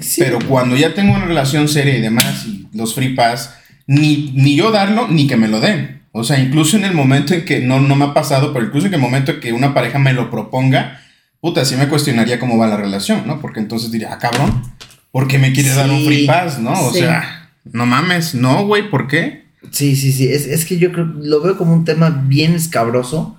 sí. 0.00 0.20
Pero 0.20 0.38
cuando 0.48 0.76
ya 0.76 0.94
tengo 0.94 1.14
una 1.14 1.24
relación 1.24 1.66
seria 1.66 1.96
y 1.96 2.00
demás, 2.00 2.46
y 2.46 2.68
los 2.72 2.94
free 2.94 3.16
pass, 3.16 3.56
ni, 3.88 4.30
ni 4.36 4.54
yo 4.54 4.70
darlo, 4.70 5.08
ni 5.08 5.26
que 5.26 5.36
me 5.36 5.48
lo 5.48 5.58
den. 5.58 5.96
O 6.18 6.24
sea, 6.24 6.38
incluso 6.38 6.76
en 6.76 6.84
el 6.84 6.94
momento 6.94 7.34
en 7.34 7.44
que, 7.44 7.60
no, 7.60 7.78
no 7.80 7.94
me 7.94 8.06
ha 8.06 8.14
pasado, 8.14 8.52
pero 8.52 8.64
incluso 8.66 8.86
en 8.86 8.94
el 8.94 9.00
momento 9.00 9.32
en 9.32 9.40
que 9.40 9.52
una 9.52 9.74
pareja 9.74 9.98
me 9.98 10.12
lo 10.14 10.30
proponga, 10.30 11.00
puta, 11.40 11.64
sí 11.64 11.76
me 11.76 11.88
cuestionaría 11.88 12.38
cómo 12.40 12.56
va 12.56 12.66
la 12.66 12.76
relación, 12.76 13.26
¿no? 13.26 13.40
Porque 13.40 13.60
entonces 13.60 13.90
diría, 13.90 14.12
ah, 14.14 14.18
cabrón, 14.18 14.62
¿por 15.10 15.28
qué 15.28 15.38
me 15.38 15.52
quieres 15.52 15.76
dar 15.76 15.90
un 15.90 16.04
free 16.06 16.26
pass, 16.26 16.58
no? 16.58 16.72
O 16.72 16.92
sí. 16.92 17.00
sea, 17.00 17.50
no 17.64 17.84
mames, 17.86 18.34
no, 18.34 18.64
güey, 18.66 18.88
¿por 18.90 19.08
qué? 19.08 19.44
Sí, 19.70 19.94
sí, 19.96 20.12
sí. 20.12 20.28
Es, 20.28 20.46
es 20.46 20.64
que 20.64 20.78
yo 20.78 20.90
creo, 20.92 21.04
lo 21.04 21.40
veo 21.42 21.56
como 21.58 21.72
un 21.74 21.84
tema 21.84 22.08
bien 22.26 22.54
escabroso. 22.54 23.36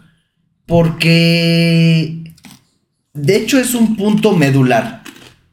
Porque. 0.68 2.34
De 3.14 3.36
hecho, 3.38 3.60
es 3.60 3.74
un 3.74 3.96
punto 3.96 4.36
medular. 4.36 5.04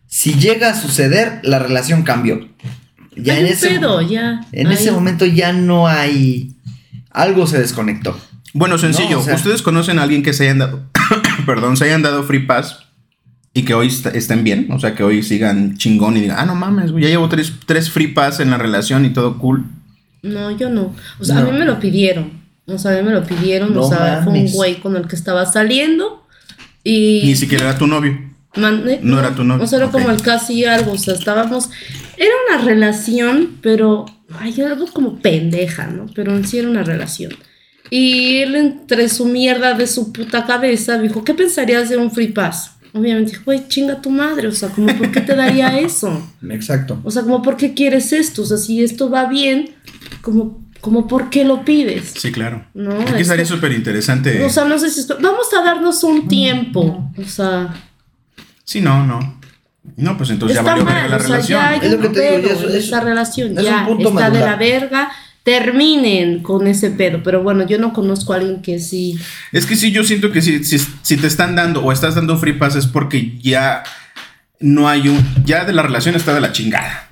Si 0.07 0.35
llega 0.35 0.71
a 0.71 0.75
suceder, 0.75 1.41
la 1.43 1.59
relación 1.59 2.03
cambió. 2.03 2.49
Ya 3.17 3.35
Hay 3.35 3.41
en 3.41 3.47
un 3.47 3.53
ese, 3.53 3.69
pedo, 3.69 4.03
ya. 4.03 4.41
en 4.53 4.67
Hay- 4.67 4.75
ese 4.75 4.91
momento 4.93 5.25
ya 5.25 5.53
no 5.53 5.87
hay. 5.89 6.54
Algo 7.15 7.47
se 7.47 7.59
desconectó. 7.59 8.15
Bueno, 8.53 8.77
sencillo, 8.77 9.13
No, 9.17 9.21
o 9.21 9.23
sea- 9.25 9.35
¿ustedes 9.37 9.63
conocen 9.63 9.99
a 9.99 10.03
alguien 10.03 10.23
que 10.23 10.33
se 10.35 10.45
hayan 10.45 10.59
dado, 10.59 10.83
perdón, 11.47 11.77
se 11.79 11.85
hayan 11.87 12.03
dado 12.03 12.23
free 12.25 12.41
pass 12.47 12.81
y 13.55 13.63
que 13.65 13.73
hoy 13.75 13.87
est- 13.87 14.07
estén 14.15 14.45
bien? 14.45 14.69
O 14.71 14.79
sea, 14.79 14.95
que 14.95 15.03
hoy 15.03 15.23
sigan 15.23 15.77
chingón 15.79 16.17
y 16.17 16.21
digan, 16.21 16.37
ah, 16.39 16.45
no 16.45 16.55
mames, 16.55 16.93
güey, 16.93 17.05
ya 17.05 17.11
llevo 17.11 17.29
tres, 17.29 17.53
tres 17.67 17.89
free 17.91 18.09
pass 18.09 18.41
en 18.41 18.51
la 18.51 18.59
relación 18.59 19.05
y 19.07 19.11
todo 19.11 19.39
cool. 19.39 19.65
No, 20.23 20.51
yo 20.51 20.69
no. 20.71 20.95
O 21.19 21.25
sea, 21.25 21.39
a 21.39 21.45
mí 21.45 21.51
me 21.53 21.65
lo 21.65 21.79
pidieron. 21.81 22.45
O 22.67 22.79
sea, 22.79 22.93
a 22.93 22.97
mí 22.97 23.03
me 23.03 23.13
lo 23.13 23.25
pidieron. 23.25 23.75
No 23.75 23.83
o 23.83 23.89
sea, 23.89 24.23
fue 24.25 24.33
un 24.33 24.51
güey 24.53 24.81
con 24.81 24.97
el 24.97 25.07
que 25.07 25.17
estaba 25.17 25.45
saliendo. 25.47 26.25
Y. 26.83 27.23
Ni 27.25 27.37
siquiera 27.37 27.65
era 27.71 27.79
tu 27.79 27.87
novio. 27.87 28.19
Mandé- 28.57 29.01
No 29.03 29.19
era 29.19 29.35
tu 29.35 29.45
novio, 29.45 29.65
O 29.65 29.67
sea, 29.67 29.79
era 29.81 29.91
como 29.91 30.11
el 30.11 30.23
casi 30.23 30.65
algo. 30.65 30.93
O 30.93 30.99
sea, 30.99 31.15
estábamos. 31.15 31.69
Era 32.17 32.31
una 32.49 32.65
relación, 32.65 33.51
pero. 33.61 34.07
Hay 34.39 34.61
algo 34.61 34.87
como 34.87 35.19
pendeja, 35.21 35.87
¿no? 35.87 36.07
Pero 36.15 36.37
en 36.37 36.47
sí 36.47 36.59
era 36.59 36.69
una 36.69 36.83
relación. 36.83 37.33
Y 37.91 38.39
él, 38.39 38.57
entre 38.57 39.09
su 39.09 39.27
mierda 39.27 39.75
de 39.75 39.87
su 39.87 40.13
puta 40.13 40.45
cabeza, 40.47 40.99
dijo: 40.99 41.25
¿Qué 41.25 41.35
pensarías 41.35 41.89
de 41.89 41.97
un 41.97 42.11
free 42.11 42.29
pass? 42.29 42.73
Obviamente, 42.95 43.33
dijo, 43.33 43.43
güey, 43.47 43.67
chinga 43.67 44.01
tu 44.01 44.09
madre. 44.09 44.47
O 44.47 44.53
sea, 44.53 44.69
como, 44.69 44.87
¿por 44.97 45.11
qué 45.11 45.21
te 45.21 45.35
daría 45.35 45.79
eso? 45.81 46.27
Exacto. 46.49 47.01
O 47.03 47.11
sea, 47.11 47.23
como, 47.23 47.43
¿por 47.43 47.57
qué 47.57 47.75
quieres 47.75 48.13
esto? 48.13 48.43
O 48.43 48.47
sea, 48.47 48.57
si 48.57 48.83
esto 48.83 49.11
va 49.11 49.27
bien, 49.27 49.71
como, 50.23 50.65
como 50.81 51.09
¿por 51.09 51.29
qué 51.29 51.45
lo 51.45 51.65
pides? 51.65 52.15
Sí, 52.17 52.31
claro. 52.31 52.65
No, 52.73 52.93
Aquí 53.01 53.15
es 53.15 53.23
estaría 53.23 53.45
súper 53.45 53.73
interesante. 53.73 54.45
O 54.45 54.49
sea, 54.49 54.65
no 54.65 54.79
sé 54.79 54.91
si 54.91 55.01
esto... 55.01 55.19
Vamos 55.21 55.47
a 55.59 55.65
darnos 55.65 56.05
un 56.05 56.29
tiempo. 56.29 57.11
O 57.19 57.25
sea, 57.25 57.75
sí, 58.65 58.81
no, 58.81 59.05
no. 59.05 59.41
No, 59.97 60.17
pues 60.17 60.31
entonces 60.31 60.55
ya 60.57 60.61
está 60.63 60.73
valió 60.73 60.85
mal. 60.85 60.95
verga 60.95 61.09
la 61.11 61.17
o 61.17 61.19
sea, 61.21 61.29
relación. 61.29 61.61
ya 61.61 61.69
hay 61.69 61.79
Es 61.83 61.91
lo 61.93 62.01
que 62.01 62.09
te 62.09 62.21
digo, 62.39 62.49
pedo 62.49 62.69
ya 62.71 62.79
es- 62.79 62.85
esa 62.87 63.01
relación. 63.01 63.59
es 63.59 63.65
Ya 63.65 63.79
un 63.81 63.87
punto 63.87 64.09
está 64.11 64.31
de 64.31 64.41
la 64.41 64.57
verga. 64.57 65.11
Terminen 65.43 66.43
con 66.43 66.67
ese 66.67 66.91
pedo. 66.91 67.23
Pero 67.23 67.43
bueno, 67.43 67.67
yo 67.67 67.79
no 67.79 67.93
conozco 67.93 68.33
a 68.33 68.37
alguien 68.37 68.63
que 68.63 68.79
sí... 68.79 69.19
Es 69.53 69.67
que 69.67 69.77
sí, 69.77 69.93
yo 69.93 70.03
siento 70.03 70.33
que 70.33 70.41
si, 70.41 70.65
si, 70.65 70.79
si 70.79 71.17
te 71.19 71.27
están 71.27 71.55
dando 71.55 71.85
o 71.85 71.93
estás 71.93 72.15
dando 72.15 72.39
free 72.39 72.55
pass 72.55 72.77
es 72.77 72.87
porque 72.87 73.39
ya 73.41 73.83
no 74.61 74.89
hay 74.89 75.09
un. 75.09 75.23
Ya 75.45 75.65
de 75.67 75.75
la 75.75 75.83
relación 75.83 76.15
está 76.15 76.33
de 76.35 76.41
la 76.41 76.53
chingada. 76.53 77.11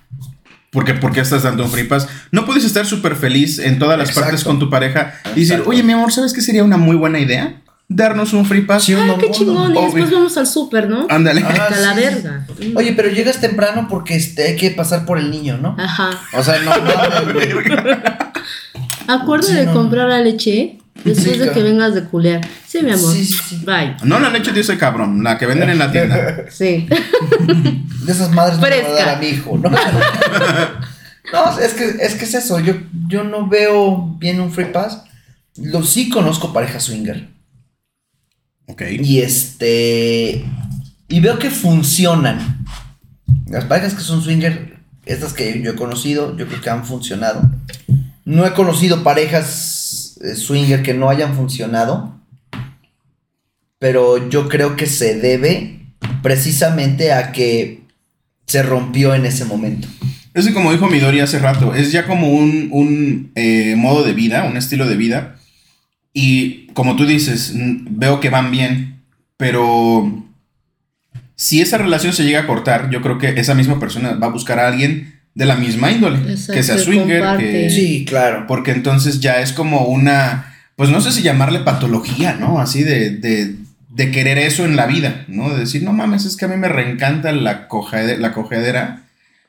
Porque, 0.71 0.95
¿por 0.95 1.13
qué 1.13 1.21
estás 1.21 1.43
dando 1.43 1.65
un 1.65 1.71
free 1.71 1.85
pass? 1.85 2.09
No 2.31 2.47
puedes 2.47 2.65
estar 2.65 2.87
súper 2.87 3.17
feliz 3.17 3.59
en 3.59 3.79
todas 3.79 3.99
las 3.99 4.09
Exacto. 4.09 4.31
partes 4.31 4.45
con 4.45 4.59
tu 4.59 4.71
pareja 4.71 5.13
y 5.37 5.41
decir, 5.41 5.43
Exacto. 5.53 5.69
oye, 5.69 5.83
mi 5.83 5.93
amor, 5.93 6.11
¿sabes 6.11 6.33
qué 6.33 6.41
sería 6.41 6.65
una 6.65 6.79
muy 6.79 6.97
buena 6.97 7.19
idea? 7.21 7.57
Darnos 7.95 8.33
un 8.33 8.47
free 8.47 8.63
pass. 8.63 8.85
Sí, 8.85 8.95
Ay, 8.95 9.11
qué 9.21 9.31
chingón. 9.31 9.73
Y 9.73 9.77
obvio. 9.77 9.83
después 9.83 10.11
vamos 10.11 10.37
al 10.37 10.47
súper, 10.47 10.89
¿no? 10.89 11.07
Ándale. 11.11 11.43
Ah, 11.45 11.51
Hasta 11.69 11.81
la 11.81 11.95
sí, 11.95 12.01
verga. 12.01 12.47
Oye, 12.75 12.93
pero 12.95 13.09
llegas 13.11 13.41
temprano 13.41 13.87
porque 13.91 14.17
este, 14.17 14.45
hay 14.45 14.57
que 14.57 14.71
pasar 14.71 15.05
por 15.05 15.19
el 15.19 15.31
niño, 15.31 15.59
¿no? 15.59 15.77
Ajá. 15.79 16.11
O 16.33 16.43
sea, 16.43 16.59
no, 16.61 16.75
no. 16.77 16.91
Acuérdate 19.09 19.53
Sí, 19.53 19.59
de 19.59 19.67
no. 19.67 19.73
comprar 19.75 20.09
la 20.09 20.21
leche 20.21 20.79
después 21.05 21.25
Sí, 21.25 21.31
de 21.33 21.37
claro. 21.39 21.53
que 21.55 21.63
vengas 21.63 21.95
de 21.95 22.05
culear. 22.05 22.41
Sí, 22.67 22.81
mi 22.83 22.93
amor. 22.93 23.13
Sí, 23.13 23.25
sí, 23.27 23.39
sí. 23.49 23.63
Bye. 23.65 23.97
No 24.05 24.19
la 24.21 24.31
leche 24.31 24.53
de 24.53 24.61
ese 24.61 24.79
cabrón, 24.79 25.23
la 25.25 25.39
que 25.39 25.47
venden 25.47 25.71
en 25.71 25.79
la 25.79 25.91
tienda. 25.91 26.45
Sí. 26.51 26.89
De 28.07 28.13
esas 28.13 28.31
madres 28.33 28.59
no 28.59 28.63
me 28.67 28.75
a 28.75 29.05
dar 29.07 29.17
a 29.17 29.19
mi 29.19 29.27
hijo, 29.29 29.59
¿no? 29.59 29.71
no, 31.33 31.59
es 31.61 31.73
que, 31.75 31.85
es 32.01 32.15
que 32.15 32.25
es 32.25 32.35
eso. 32.35 32.59
Yo, 32.61 32.75
yo 33.09 33.25
no 33.25 33.47
veo 33.49 34.17
bien 34.19 34.41
un 34.41 34.51
free 34.53 34.67
pass. 34.73 35.03
Lo 35.57 35.83
sí 35.83 36.09
conozco 36.09 36.53
parejas 36.53 36.85
swinger. 36.85 37.29
Ok. 38.67 38.83
Y 39.01 39.21
este. 39.21 40.45
Y 41.09 41.21
veo 41.21 41.39
que 41.39 41.51
funcionan. 41.51 42.65
Las 43.49 43.65
parejas 43.65 43.95
que 43.95 44.01
son 44.01 44.23
swinger, 44.23 44.79
estas 45.05 45.33
que 45.33 45.61
yo 45.63 45.73
he 45.73 45.77
conocido, 45.77 46.37
yo 46.37 46.47
creo 46.47 46.61
que 46.61 46.71
han 46.71 46.85
funcionado. 46.85 47.51
No 48.25 48.47
he 48.47 48.53
conocido 48.55 49.03
parejas 49.03 50.19
eh, 50.23 50.37
swinger 50.37 50.83
que 50.83 50.95
no 50.95 51.11
hayan 51.11 51.35
funcionado. 51.35 52.19
Pero 53.79 54.29
yo 54.29 54.49
creo 54.49 54.77
que 54.77 54.87
se 54.87 55.19
debe 55.19 55.81
precisamente 56.23 57.13
a 57.13 57.33
que 57.33 57.83
se 58.47 58.63
rompió 58.63 59.15
en 59.15 59.27
ese 59.27 59.45
momento. 59.45 59.89
Es 60.35 60.47
que 60.47 60.55
como 60.55 60.73
dijo 60.73 60.89
Midori 60.89 61.21
hace 61.21 61.39
rato, 61.39 61.75
es 61.75 61.93
ya 61.93 62.07
como 62.07 62.31
un, 62.31 62.69
un, 62.71 63.33
eh, 63.35 63.75
modo 63.77 64.03
de 64.03 64.15
vida, 64.15 64.45
un 64.45 64.57
estilo 64.57 64.87
de 64.87 64.97
vida. 64.97 65.37
Y 66.15 66.62
como 66.75 66.97
tú 66.97 67.07
dices, 67.07 67.53
veo 67.55 68.21
que 68.21 68.31
van 68.31 68.51
bien, 68.51 69.01
pero 69.37 70.25
si 71.37 71.61
esa 71.61 71.79
relación 71.79 72.13
se 72.13 72.25
llega 72.25 72.41
a 72.41 72.47
cortar, 72.47 72.91
yo 72.91 73.03
creo 73.03 73.19
que 73.19 73.29
esa 73.41 73.55
misma 73.55 73.79
persona 73.81 74.13
va 74.15 74.29
a 74.29 74.31
buscar 74.31 74.59
a 74.59 74.69
alguien 74.69 75.21
de 75.35 75.47
la 75.47 75.57
misma 75.57 75.91
índole, 75.91 76.19
Exacto, 76.31 76.53
que 76.55 76.63
sea 76.63 76.79
swinger, 76.79 77.39
que, 77.39 77.71
Sí, 77.71 78.05
claro. 78.07 78.45
porque 78.47 78.71
entonces 78.73 79.21
ya 79.21 79.41
es 79.41 79.53
como 79.53 79.87
una, 79.87 80.55
pues 80.77 80.91
no 80.91 81.01
sé 81.01 81.11
si 81.11 81.23
llamarle 81.23 81.61
patología, 81.61 82.35
¿no? 82.39 82.61
Así 82.61 82.83
de, 82.83 83.11
de, 83.11 83.57
de 83.89 84.11
querer 84.11 84.39
eso 84.39 84.65
en 84.67 84.77
la 84.77 84.87
vida, 84.87 85.25
¿no? 85.29 85.51
De 85.51 85.61
decir, 85.61 85.83
no 85.83 85.93
mames, 85.93 86.27
es 86.27 86.37
que 86.37 86.45
a 86.45 86.49
mí 86.49 86.57
me 86.57 86.69
reencanta 86.69 87.33
la, 87.33 87.67
cogede- 87.69 88.19
la 88.19 88.33
cogedera. 88.33 89.05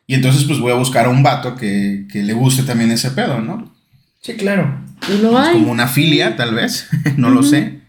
Y 0.07 0.15
entonces 0.15 0.45
pues 0.45 0.59
voy 0.59 0.71
a 0.71 0.75
buscar 0.75 1.05
a 1.05 1.09
un 1.09 1.21
vato 1.23 1.55
que, 1.55 2.05
que 2.11 2.23
le 2.23 2.33
guste 2.33 2.63
también 2.63 2.91
ese 2.91 3.11
pedo, 3.11 3.39
¿no? 3.41 3.73
Sí, 4.21 4.33
claro. 4.33 4.79
Y 5.09 5.17
lo 5.21 5.39
Es 5.39 5.47
hay. 5.47 5.53
como 5.53 5.71
una 5.71 5.87
filia, 5.87 6.35
tal 6.35 6.53
vez, 6.55 6.87
no 7.17 7.29
lo 7.29 7.43
sé. 7.43 7.79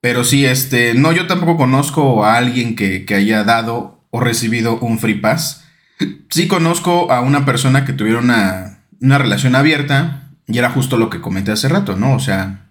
Pero 0.00 0.24
sí, 0.24 0.44
este, 0.46 0.94
no, 0.94 1.12
yo 1.12 1.26
tampoco 1.26 1.56
conozco 1.56 2.24
a 2.24 2.36
alguien 2.36 2.76
que, 2.76 3.04
que 3.04 3.14
haya 3.14 3.44
dado 3.44 4.04
o 4.10 4.20
recibido 4.20 4.78
un 4.78 4.98
free 4.98 5.14
pass. 5.20 5.64
Sí 6.30 6.46
conozco 6.46 7.10
a 7.10 7.22
una 7.22 7.46
persona 7.46 7.86
que 7.86 7.94
tuviera 7.94 8.18
una, 8.18 8.80
una 9.00 9.16
relación 9.16 9.56
abierta 9.56 10.28
y 10.46 10.58
era 10.58 10.70
justo 10.70 10.98
lo 10.98 11.08
que 11.08 11.22
comenté 11.22 11.52
hace 11.52 11.68
rato, 11.68 11.96
¿no? 11.96 12.14
O 12.14 12.20
sea, 12.20 12.66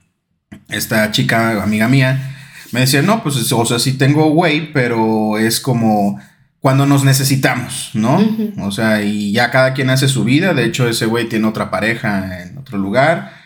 esta 0.70 1.12
chica, 1.12 1.62
amiga 1.64 1.88
mía, 1.88 2.36
me 2.72 2.82
decía, 2.82 3.02
no, 3.02 3.24
pues, 3.24 3.52
o 3.52 3.66
sea, 3.66 3.80
sí 3.80 3.94
tengo 3.94 4.30
güey, 4.30 4.72
pero 4.74 5.38
es 5.38 5.60
como 5.60 6.20
cuando 6.60 6.86
nos 6.86 7.04
necesitamos, 7.04 7.92
¿no? 7.94 8.20
O 8.60 8.72
sea, 8.72 9.02
y 9.04 9.32
ya 9.32 9.52
cada 9.52 9.74
quien 9.74 9.90
hace 9.90 10.08
su 10.08 10.24
vida. 10.24 10.54
De 10.54 10.66
hecho, 10.66 10.88
ese 10.88 11.06
güey 11.06 11.30
tiene 11.30 11.48
otra 11.48 11.70
pareja 11.70 12.44
en 12.44 12.58
otro 12.58 12.78
lugar. 12.78 13.37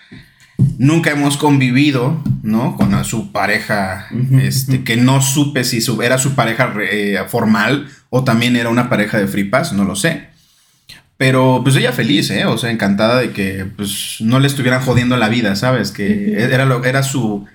Nunca 0.77 1.11
hemos 1.11 1.37
convivido, 1.37 2.21
¿no? 2.43 2.75
Con 2.75 2.93
a 2.93 3.03
su 3.03 3.31
pareja, 3.31 4.07
este, 4.41 4.83
que 4.83 4.97
no 4.97 5.21
supe 5.21 5.63
si 5.63 5.81
su- 5.81 6.01
era 6.01 6.17
su 6.17 6.33
pareja 6.35 6.73
eh, 6.81 7.19
formal 7.27 7.87
o 8.09 8.23
también 8.23 8.55
era 8.55 8.69
una 8.69 8.89
pareja 8.89 9.17
de 9.17 9.27
free 9.27 9.45
pass, 9.45 9.73
no 9.73 9.83
lo 9.83 9.95
sé. 9.95 10.27
Pero 11.17 11.61
pues 11.63 11.75
ella 11.75 11.91
feliz, 11.91 12.31
¿eh? 12.31 12.45
O 12.45 12.57
sea, 12.57 12.71
encantada 12.71 13.19
de 13.19 13.31
que 13.31 13.65
pues 13.75 14.17
no 14.21 14.39
le 14.39 14.47
estuvieran 14.47 14.81
jodiendo 14.81 15.17
la 15.17 15.29
vida, 15.29 15.55
¿sabes? 15.55 15.91
Que 15.91 16.33
Ujú. 16.35 16.41
era, 16.53 16.65
lo, 16.65 16.83
era 16.83 17.03
su, 17.03 17.45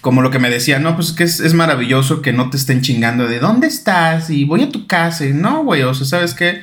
como 0.00 0.22
lo 0.22 0.30
que 0.32 0.40
me 0.40 0.50
decía, 0.50 0.80
no, 0.80 0.96
pues 0.96 1.12
que 1.12 1.22
es, 1.22 1.38
es 1.38 1.54
maravilloso 1.54 2.20
que 2.20 2.32
no 2.32 2.50
te 2.50 2.56
estén 2.56 2.80
chingando 2.82 3.28
de 3.28 3.38
dónde 3.38 3.68
estás 3.68 4.28
y 4.30 4.44
voy 4.44 4.62
a 4.62 4.70
tu 4.70 4.88
casa. 4.88 5.24
Y 5.24 5.32
no, 5.34 5.62
güey, 5.62 5.82
o 5.82 5.94
sea, 5.94 6.04
¿sabes 6.06 6.34
qué? 6.34 6.62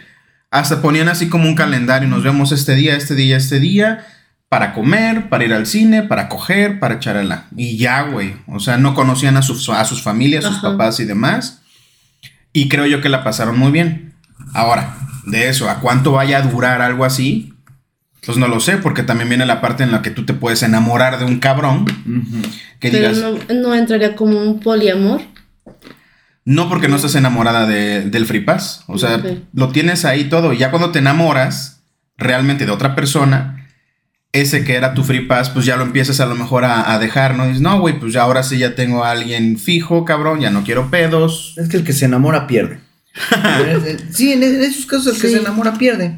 Hasta 0.51 0.81
ponían 0.81 1.07
así 1.07 1.29
como 1.29 1.47
un 1.47 1.55
calendario, 1.55 2.09
nos 2.09 2.23
vemos 2.23 2.51
este 2.51 2.75
día, 2.75 2.95
este 2.97 3.15
día, 3.15 3.37
este 3.37 3.59
día, 3.61 4.05
para 4.49 4.73
comer, 4.73 5.29
para 5.29 5.45
ir 5.45 5.53
al 5.53 5.67
cine, 5.67 6.03
para 6.03 6.27
coger, 6.27 6.79
para 6.79 6.95
echarla. 6.95 7.45
Y 7.55 7.77
ya, 7.77 8.01
güey, 8.03 8.33
o 8.47 8.59
sea, 8.59 8.77
no 8.77 8.95
conocían 8.95 9.37
a 9.37 9.41
sus, 9.43 9.69
a 9.69 9.85
sus 9.85 10.01
familias, 10.01 10.43
sus 10.43 10.57
Ajá. 10.57 10.71
papás 10.71 10.99
y 10.99 11.05
demás. 11.05 11.61
Y 12.51 12.67
creo 12.67 12.87
yo 12.87 12.99
que 12.99 13.09
la 13.09 13.23
pasaron 13.23 13.59
muy 13.59 13.71
bien. 13.71 14.15
Ahora, 14.55 14.97
de 15.27 15.49
eso, 15.49 15.69
¿a 15.69 15.79
cuánto 15.79 16.13
vaya 16.13 16.39
a 16.39 16.41
durar 16.41 16.81
algo 16.81 17.05
así? 17.05 17.53
Pues 18.25 18.37
no 18.39 18.47
lo 18.47 18.59
sé, 18.59 18.77
porque 18.77 19.03
también 19.03 19.29
viene 19.29 19.45
la 19.45 19.61
parte 19.61 19.83
en 19.83 19.91
la 19.91 20.01
que 20.01 20.09
tú 20.09 20.25
te 20.25 20.33
puedes 20.33 20.63
enamorar 20.63 21.19
de 21.19 21.25
un 21.25 21.39
cabrón 21.39 21.85
que 22.79 22.89
Pero 22.89 23.09
digas, 23.11 23.17
no, 23.49 23.53
no 23.53 23.75
entraría 23.75 24.15
como 24.15 24.41
un 24.41 24.59
poliamor. 24.59 25.21
no 26.43 26.67
porque 26.69 26.87
no 26.87 26.95
estás 26.95 27.13
enamorada 27.15 27.67
de- 27.67 28.09
del 28.09 28.25
Free 28.25 28.41
Pass. 28.41 28.83
O 28.87 28.97
sea, 28.97 29.21
lo 29.53 29.69
tienes 29.69 30.05
ahí 30.05 30.25
todo. 30.25 30.53
Y 30.53 30.57
ya 30.57 30.71
cuando 30.71 30.91
te 30.91 30.99
enamoras 30.99 31.81
realmente 32.17 32.65
de 32.65 32.71
otra 32.71 32.95
persona, 32.95 33.58
ese 34.31 34.63
que 34.63 34.75
era 34.75 34.93
tu 34.93 35.03
Free 35.03 35.25
Pass, 35.25 35.49
pues 35.49 35.65
ya 35.65 35.75
lo 35.75 35.83
empiezas 35.83 36.19
a 36.19 36.25
lo 36.25 36.35
mejor 36.35 36.63
a, 36.65 36.93
a 36.93 36.99
dejar, 36.99 37.35
¿no? 37.35 37.45
Dices, 37.47 37.61
no, 37.61 37.79
güey, 37.79 37.99
pues 37.99 38.13
ya 38.13 38.21
ahora 38.21 38.43
sí 38.43 38.57
ya 38.57 38.75
tengo 38.75 39.03
a 39.03 39.11
alguien 39.11 39.57
fijo, 39.57 40.05
cabrón, 40.05 40.39
ya 40.39 40.51
no 40.51 40.63
quiero 40.63 40.89
pedos. 40.91 41.55
Es 41.57 41.67
que 41.69 41.77
el 41.77 41.83
que 41.83 41.93
se 41.93 42.05
enamora 42.05 42.45
pierde. 42.47 42.79
sí, 44.11 44.31
en 44.33 44.43
en 44.43 44.61
esos 44.61 44.85
casos 44.85 45.15
el 45.15 45.21
que 45.21 45.29
se 45.29 45.37
enamora 45.39 45.73
pierde. 45.77 46.17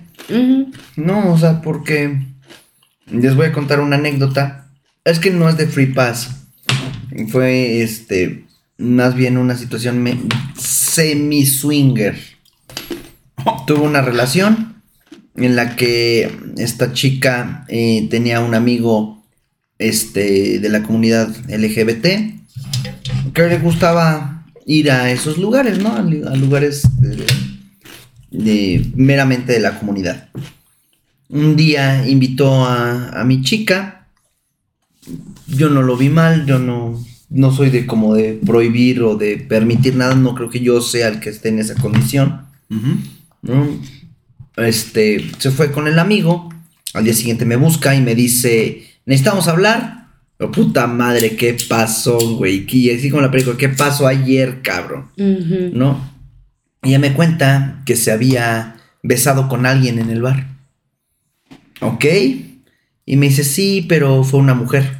No, 0.95 1.31
o 1.33 1.37
sea, 1.37 1.61
porque 1.61 2.21
les 3.09 3.35
voy 3.35 3.47
a 3.47 3.51
contar 3.53 3.79
una 3.79 3.95
anécdota. 3.95 4.67
Es 5.03 5.19
que 5.19 5.31
no 5.31 5.49
es 5.49 5.57
de 5.57 5.67
Free 5.67 5.87
Pass. 5.87 6.29
Fue 7.29 7.81
este 7.81 8.45
más 8.77 9.15
bien 9.15 9.37
una 9.37 9.55
situación 9.55 10.01
me- 10.03 10.19
semi-swinger. 10.57 12.17
Tuve 13.67 13.79
una 13.79 14.01
relación 14.01 14.70
en 15.35 15.55
la 15.55 15.75
que 15.75 16.31
esta 16.57 16.93
chica 16.93 17.65
eh, 17.69 18.07
tenía 18.09 18.39
un 18.41 18.53
amigo 18.53 19.23
este, 19.79 20.59
de 20.59 20.69
la 20.69 20.83
comunidad 20.83 21.29
LGBT 21.49 22.05
que 23.33 23.47
le 23.47 23.57
gustaba 23.59 24.45
ir 24.65 24.91
a 24.91 25.11
esos 25.11 25.37
lugares, 25.37 25.79
¿no? 25.79 25.95
A, 25.95 26.01
lu- 26.01 26.27
a 26.27 26.35
lugares 26.35 26.83
de, 26.99 27.25
de- 28.31 28.91
meramente 28.95 29.53
de 29.53 29.59
la 29.59 29.79
comunidad. 29.79 30.29
Un 31.29 31.55
día 31.55 32.07
invitó 32.07 32.65
a, 32.65 33.21
a 33.21 33.23
mi 33.23 33.41
chica. 33.41 34.07
Yo 35.47 35.69
no 35.69 35.81
lo 35.81 35.97
vi 35.97 36.09
mal, 36.09 36.45
yo 36.45 36.59
no, 36.59 37.03
no 37.29 37.51
soy 37.55 37.69
de 37.69 37.85
como 37.87 38.13
de 38.15 38.33
prohibir 38.45 39.01
o 39.01 39.15
de 39.15 39.37
permitir 39.37 39.95
nada, 39.95 40.13
no 40.15 40.35
creo 40.35 40.49
que 40.49 40.59
yo 40.59 40.81
sea 40.81 41.07
el 41.07 41.19
que 41.19 41.29
esté 41.29 41.49
en 41.49 41.59
esa 41.59 41.75
condición. 41.75 42.41
¿no? 43.41 43.67
Este, 44.57 45.31
se 45.37 45.51
fue 45.51 45.71
con 45.71 45.87
el 45.87 45.99
amigo. 45.99 46.49
Al 46.93 47.03
día 47.03 47.13
siguiente 47.13 47.45
me 47.45 47.55
busca 47.55 47.95
y 47.95 48.01
me 48.01 48.15
dice, 48.15 48.83
necesitamos 49.05 49.47
hablar. 49.47 50.07
Oh, 50.39 50.51
puta 50.51 50.87
madre, 50.87 51.35
¿qué 51.35 51.55
pasó, 51.69 52.17
güey? 52.37 52.65
Y 52.67 52.89
así 52.89 53.09
como 53.09 53.21
la 53.21 53.31
película, 53.31 53.57
¿qué 53.57 53.69
pasó 53.69 54.07
ayer, 54.07 54.61
cabrón? 54.61 55.11
¿No? 55.15 56.11
Y 56.83 56.89
ella 56.89 56.99
me 56.99 57.13
cuenta 57.13 57.83
que 57.85 57.95
se 57.95 58.11
había 58.11 58.75
besado 59.03 59.47
con 59.47 59.65
alguien 59.65 59.99
en 59.99 60.09
el 60.09 60.21
bar. 60.21 60.47
¿Ok? 61.79 62.05
Y 63.05 63.17
me 63.17 63.29
dice, 63.29 63.43
sí, 63.43 63.85
pero 63.87 64.23
fue 64.23 64.39
una 64.39 64.55
mujer. 64.55 64.97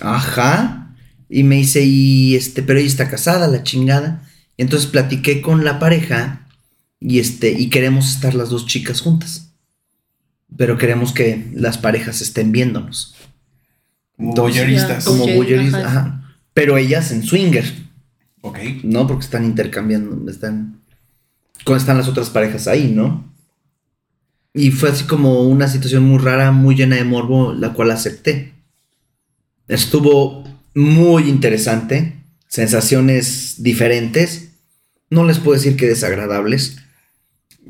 Ajá. 0.00 0.94
Y 1.28 1.44
me 1.44 1.56
dice, 1.56 1.82
y 1.82 2.34
este, 2.34 2.62
pero 2.62 2.78
ella 2.78 2.88
está 2.88 3.08
casada, 3.08 3.46
la 3.48 3.62
chingada. 3.62 4.28
Y 4.56 4.62
entonces 4.62 4.90
platiqué 4.90 5.40
con 5.40 5.64
la 5.64 5.78
pareja 5.78 6.41
y 7.04 7.18
este, 7.18 7.50
y 7.50 7.68
queremos 7.68 8.08
estar 8.10 8.34
las 8.34 8.50
dos 8.50 8.66
chicas 8.66 9.00
juntas. 9.00 9.52
Pero 10.56 10.78
queremos 10.78 11.12
que 11.12 11.50
las 11.54 11.78
parejas 11.78 12.20
estén 12.20 12.52
viéndonos. 12.52 13.14
Como 14.16 14.30
Entonces, 14.30 15.74
ajá. 15.74 15.86
ajá. 15.86 16.36
Pero 16.54 16.76
ellas 16.76 17.10
en 17.10 17.22
swinger. 17.22 17.64
Ok. 18.42 18.58
No, 18.84 19.06
porque 19.06 19.24
están 19.24 19.44
intercambiando, 19.44 20.30
están... 20.30 20.80
¿Cómo 21.64 21.76
están 21.76 21.96
las 21.96 22.08
otras 22.08 22.30
parejas 22.30 22.68
ahí, 22.68 22.92
no? 22.94 23.32
Y 24.54 24.70
fue 24.70 24.90
así 24.90 25.04
como 25.04 25.42
una 25.42 25.68
situación 25.68 26.04
muy 26.04 26.18
rara, 26.18 26.52
muy 26.52 26.74
llena 26.74 26.96
de 26.96 27.04
morbo, 27.04 27.52
la 27.54 27.72
cual 27.72 27.90
acepté. 27.90 28.52
Estuvo 29.68 30.44
muy 30.74 31.28
interesante, 31.28 32.16
sensaciones 32.48 33.62
diferentes, 33.62 34.50
no 35.08 35.24
les 35.24 35.38
puedo 35.38 35.56
decir 35.56 35.76
que 35.76 35.86
desagradables. 35.86 36.81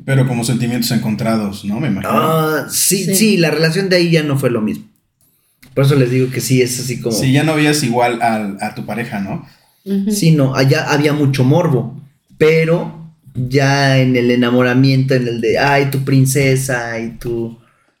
Pero 0.05 0.27
como 0.27 0.43
sentimientos 0.43 0.91
encontrados, 0.91 1.63
¿no? 1.65 1.79
Me 1.79 1.87
imagino. 1.87 2.11
Ah, 2.13 2.67
sí, 2.69 3.05
sí, 3.05 3.15
Sí. 3.15 3.37
la 3.37 3.51
relación 3.51 3.89
de 3.89 3.95
ahí 3.97 4.11
ya 4.11 4.23
no 4.23 4.37
fue 4.37 4.49
lo 4.49 4.61
mismo. 4.61 4.85
Por 5.73 5.85
eso 5.85 5.95
les 5.95 6.11
digo 6.11 6.29
que 6.29 6.41
sí, 6.41 6.61
es 6.61 6.79
así 6.79 6.99
como... 7.01 7.15
Sí, 7.15 7.31
ya 7.31 7.43
no 7.43 7.55
veías 7.55 7.81
igual 7.83 8.21
al- 8.21 8.57
a 8.61 8.75
tu 8.75 8.85
pareja, 8.85 9.19
¿no? 9.19 9.47
Sí, 10.11 10.31
no, 10.31 10.55
allá 10.55 10.85
había 10.91 11.13
mucho 11.13 11.43
morbo, 11.43 11.99
pero 12.37 13.11
ya 13.33 13.97
en 13.99 14.15
el 14.15 14.29
enamoramiento, 14.31 15.13
en 15.15 15.27
el 15.27 15.41
de, 15.41 15.57
ay, 15.57 15.89
tu 15.89 16.03
princesa 16.05 16.99
y 16.99 17.17
tu, 17.17 17.57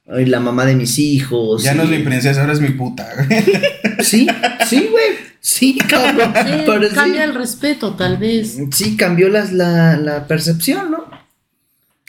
ay, 0.07 0.25
la 0.25 0.39
mamá 0.39 0.65
de 0.65 0.75
mis 0.75 0.99
hijos. 0.99 1.63
Ya 1.63 1.73
no 1.73 1.83
es 1.83 1.89
mi 1.89 1.99
princesa, 1.99 2.41
ahora 2.41 2.53
es 2.53 2.61
mi 2.61 2.69
puta. 2.69 3.07
Sí, 4.03 4.27
sí, 4.67 4.87
güey, 4.91 5.05
sí, 5.39 5.77
cabrón, 5.87 6.33
Sí, 6.45 6.51
pero 6.65 6.89
sí. 6.89 6.93
cambia 6.95 7.23
el 7.23 7.33
respeto, 7.35 7.93
tal 7.95 8.17
vez. 8.17 8.57
Sí, 8.71 8.95
cambió 8.97 9.29
las, 9.29 9.51
la, 9.53 9.95
la 9.97 10.27
percepción, 10.27 10.91
¿no? 10.91 11.05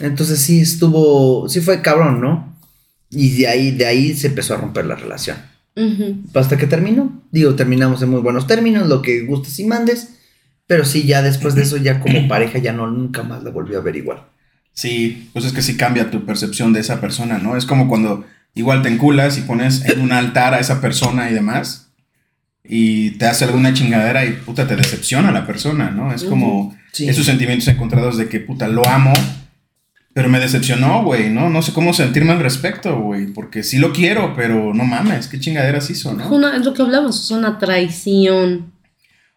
Entonces 0.01 0.41
sí 0.41 0.61
estuvo, 0.61 1.49
sí 1.49 1.61
fue 1.61 1.81
cabrón, 1.83 2.21
¿no? 2.21 2.57
Y 3.11 3.31
de 3.37 3.47
ahí, 3.49 3.71
de 3.71 3.87
ahí 3.87 4.15
se 4.15 4.27
empezó 4.29 4.55
a 4.55 4.57
romper 4.59 4.87
la 4.87 4.97
relación. 4.97 5.37
Ujú. 5.77 6.17
Hasta 6.35 6.57
que 6.57 6.67
terminó. 6.67 7.23
Digo, 7.31 7.55
terminamos 7.55 8.03
en 8.03 8.11
muy 8.11 8.21
buenos 8.21 8.47
términos, 8.47 8.89
lo 8.89 9.03
que 9.03 9.23
gustes 9.25 9.59
y 9.59 9.65
mandes. 9.65 10.11
Pero 10.67 10.85
sí, 10.85 11.05
ya 11.05 11.23
después 11.23 11.55
de 11.55 11.63
eso, 11.63 11.77
ya 11.77 12.01
como 12.01 12.27
pareja, 12.29 12.59
ya 12.59 12.73
no, 12.73 12.87
nunca 12.91 13.23
más 13.23 13.43
la 13.45 13.51
volví 13.51 13.75
a 13.75 13.81
ver 13.81 13.97
igual. 13.97 14.23
Sí, 14.73 15.29
pues 15.33 15.45
es 15.45 15.53
que 15.53 15.63
sí 15.63 15.77
cambia 15.77 16.11
tu 16.11 16.25
percepción 16.25 16.73
de 16.73 16.81
esa 16.81 17.01
persona, 17.01 17.39
¿no? 17.39 17.57
Es 17.57 17.65
como 17.67 17.89
cuando 17.89 18.25
igual 18.55 18.83
te 18.83 18.89
enculas 18.89 19.39
y 19.39 19.43
pones 19.43 19.85
en 19.85 20.01
un 20.01 20.11
altar 20.13 20.55
a 20.55 20.59
esa 20.59 20.81
persona 20.81 21.31
y 21.31 21.35
demás. 21.35 21.89
Y 22.65 23.11
te 23.13 23.27
hace 23.27 23.45
alguna 23.45 23.75
chingadera 23.75 24.25
y 24.25 24.33
puta 24.33 24.67
te 24.67 24.75
decepciona 24.75 25.31
la 25.31 25.47
persona, 25.47 25.91
¿no? 25.91 26.13
Es 26.13 26.25
como 26.25 26.77
Sí. 26.93 27.09
esos 27.09 27.27
sentimientos 27.27 27.69
encontrados 27.69 28.17
de 28.17 28.29
que 28.29 28.41
puta 28.41 28.67
lo 28.69 28.87
amo, 28.89 29.13
pero 30.15 30.29
me 30.31 30.41
decepcionó, 30.41 31.03
güey, 31.05 31.29
¿no? 31.29 31.51
No 31.51 31.61
sé 31.61 31.73
cómo 31.73 31.93
sentirme 31.93 32.33
al 32.33 32.41
respecto, 32.41 32.99
güey, 33.01 33.27
porque 33.27 33.63
sí 33.63 33.79
lo 33.79 33.93
quiero, 33.93 34.33
pero 34.35 34.73
no 34.73 34.85
mames, 34.85 35.27
qué 35.29 35.39
chingaderas 35.41 35.91
hizo, 35.91 36.13
Es, 36.13 36.17
¿no? 36.17 36.29
una- 36.35 36.57
es 36.57 36.65
lo 36.65 36.73
que 36.73 36.83
hablamos, 36.83 37.23
es 37.25 37.31
una 37.33 37.59
traición. 37.59 38.73